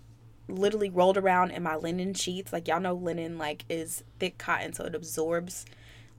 [0.48, 2.52] literally rolled around in my linen sheets.
[2.52, 5.66] Like y'all know, linen like is thick cotton, so it absorbs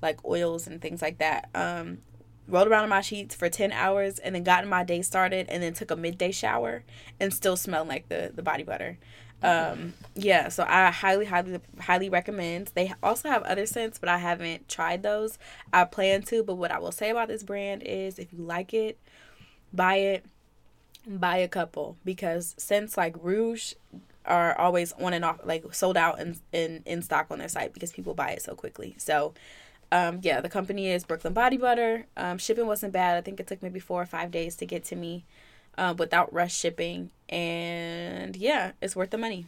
[0.01, 1.49] like oils and things like that.
[1.55, 1.99] Um,
[2.49, 5.63] rolled around in my sheets for 10 hours and then gotten my day started and
[5.63, 6.85] then took a midday shower
[7.19, 8.99] and still smelled like the, the body butter.
[9.43, 12.73] Um, yeah, so I highly, highly, highly recommend.
[12.75, 15.39] They also have other scents, but I haven't tried those.
[15.73, 18.75] I plan to, but what I will say about this brand is if you like
[18.75, 18.99] it,
[19.73, 20.25] buy it,
[21.07, 23.75] buy a couple because scents like Rouge
[24.27, 27.73] are always on and off, like sold out and in, in stock on their site
[27.73, 28.95] because people buy it so quickly.
[28.99, 29.33] So,
[29.91, 32.07] um, yeah, the company is Brooklyn Body Butter.
[32.17, 33.17] Um, shipping wasn't bad.
[33.17, 35.25] I think it took maybe four or five days to get to me
[35.81, 37.11] uh, without rush shipping.
[37.29, 39.47] And yeah, it's worth the money.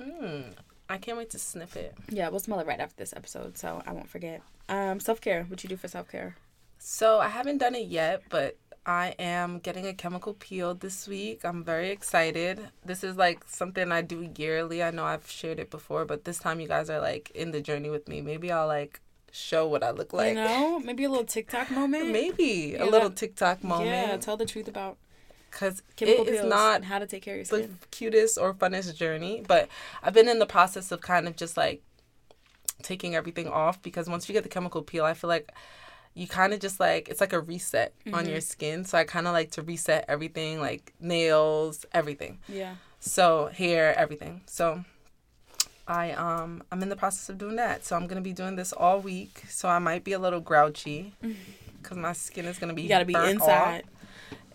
[0.00, 0.54] Mm,
[0.88, 1.94] I can't wait to sniff it.
[2.08, 4.42] Yeah, we'll smell it right after this episode, so I won't forget.
[4.68, 5.44] Um, self care.
[5.44, 6.36] What you do for self care?
[6.78, 11.44] So I haven't done it yet, but I am getting a chemical peel this week.
[11.44, 12.68] I'm very excited.
[12.84, 14.82] This is like something I do yearly.
[14.82, 17.60] I know I've shared it before, but this time you guys are like in the
[17.60, 18.20] journey with me.
[18.20, 19.00] Maybe I'll like
[19.32, 20.28] show what I look like.
[20.28, 22.08] you know, maybe a little TikTok moment.
[22.10, 24.96] Maybe Yeah, a little TikTok Yeah, tell the truth about
[25.56, 27.78] Because it is not how to take care of the your skin.
[27.90, 29.68] cutest or funnest journey, but
[30.02, 31.82] I've been in the process of kind of just like
[32.82, 35.50] taking everything off because once you get the chemical peel, I feel like
[36.12, 38.84] you kind of just like it's like a reset on your skin.
[38.84, 42.38] So I kind of like to reset everything, like nails, everything.
[42.48, 42.74] Yeah.
[43.00, 44.42] So hair, everything.
[44.46, 44.84] So
[45.88, 47.84] I um I'm in the process of doing that.
[47.84, 49.44] So I'm gonna be doing this all week.
[49.48, 51.14] So I might be a little grouchy
[51.82, 53.82] because my skin is gonna be You got to be burnt off.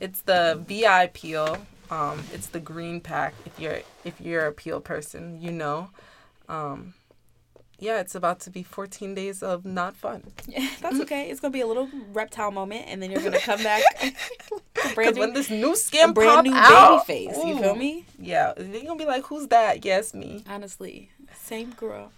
[0.02, 1.58] It's the VI peel.
[1.92, 3.36] Um, it's the green pack.
[3.46, 5.90] If you're if you're a peel person, you know.
[6.50, 6.96] Um,
[7.78, 10.24] yeah, it's about to be 14 days of not fun.
[10.48, 11.30] Yeah, that's okay.
[11.30, 13.84] It's gonna be a little reptile moment, and then you're gonna come back.
[14.96, 17.38] Because when this new a skin brand new out, baby face.
[17.46, 18.06] You feel me?
[18.18, 20.44] Yeah, they're gonna be like, "Who's that?" Yes, me.
[20.50, 22.12] Honestly, same girl.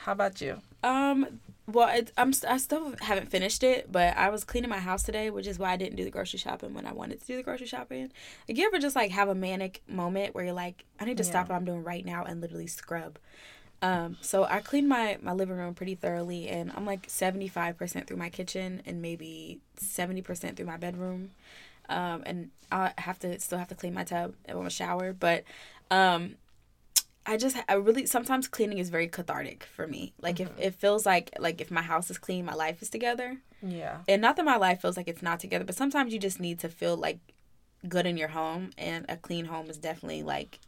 [0.00, 0.60] How about you?
[0.82, 1.40] Um.
[1.70, 5.28] Well, it, I'm I still haven't finished it, but I was cleaning my house today,
[5.28, 7.42] which is why I didn't do the grocery shopping when I wanted to do the
[7.42, 8.10] grocery shopping.
[8.48, 11.24] Like, you ever just like have a manic moment where you're like, I need to
[11.24, 13.18] stop what I'm doing right now and literally scrub.
[13.82, 18.16] Um, so I cleaned my my living room pretty thoroughly, and I'm like 75% through
[18.16, 21.32] my kitchen and maybe 70% through my bedroom.
[21.90, 25.44] Um, and I have to still have to clean my tub and my shower, but
[25.90, 26.36] um,
[27.28, 30.14] I just I really sometimes cleaning is very cathartic for me.
[30.18, 30.62] Like if mm-hmm.
[30.62, 33.36] it feels like like if my house is clean, my life is together.
[33.62, 33.98] Yeah.
[34.08, 36.58] And not that my life feels like it's not together, but sometimes you just need
[36.60, 37.18] to feel like
[37.86, 40.58] good in your home and a clean home is definitely like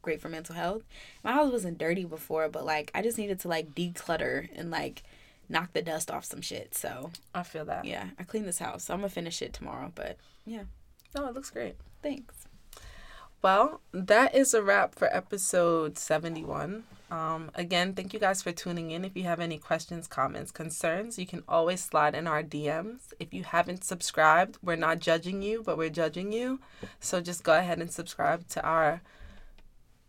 [0.00, 0.84] great for mental health.
[1.22, 5.02] My house wasn't dirty before, but like I just needed to like declutter and like
[5.50, 6.74] knock the dust off some shit.
[6.74, 7.84] So I feel that.
[7.84, 8.84] yeah, I cleaned this house.
[8.84, 9.92] So I'm gonna finish it tomorrow.
[9.94, 10.62] But yeah,
[11.14, 11.76] No, it looks great.
[12.02, 12.46] thanks.
[13.42, 16.84] Well, that is a wrap for episode 71.
[17.10, 19.04] Um, again, thank you guys for tuning in.
[19.04, 23.12] If you have any questions, comments, concerns, you can always slide in our DMs.
[23.18, 26.60] If you haven't subscribed, we're not judging you, but we're judging you.
[27.00, 29.00] So just go ahead and subscribe to our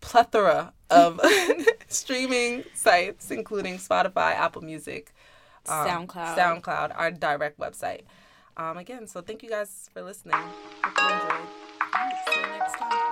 [0.02, 1.20] plethora of
[1.88, 5.14] streaming sites, including Spotify, Apple Music,
[5.70, 6.36] um, SoundCloud.
[6.36, 8.02] SoundCloud, our direct website.
[8.58, 10.36] Um, again, so thank you guys for listening.
[10.36, 11.48] Hope you enjoyed.
[11.94, 13.11] Right, see you next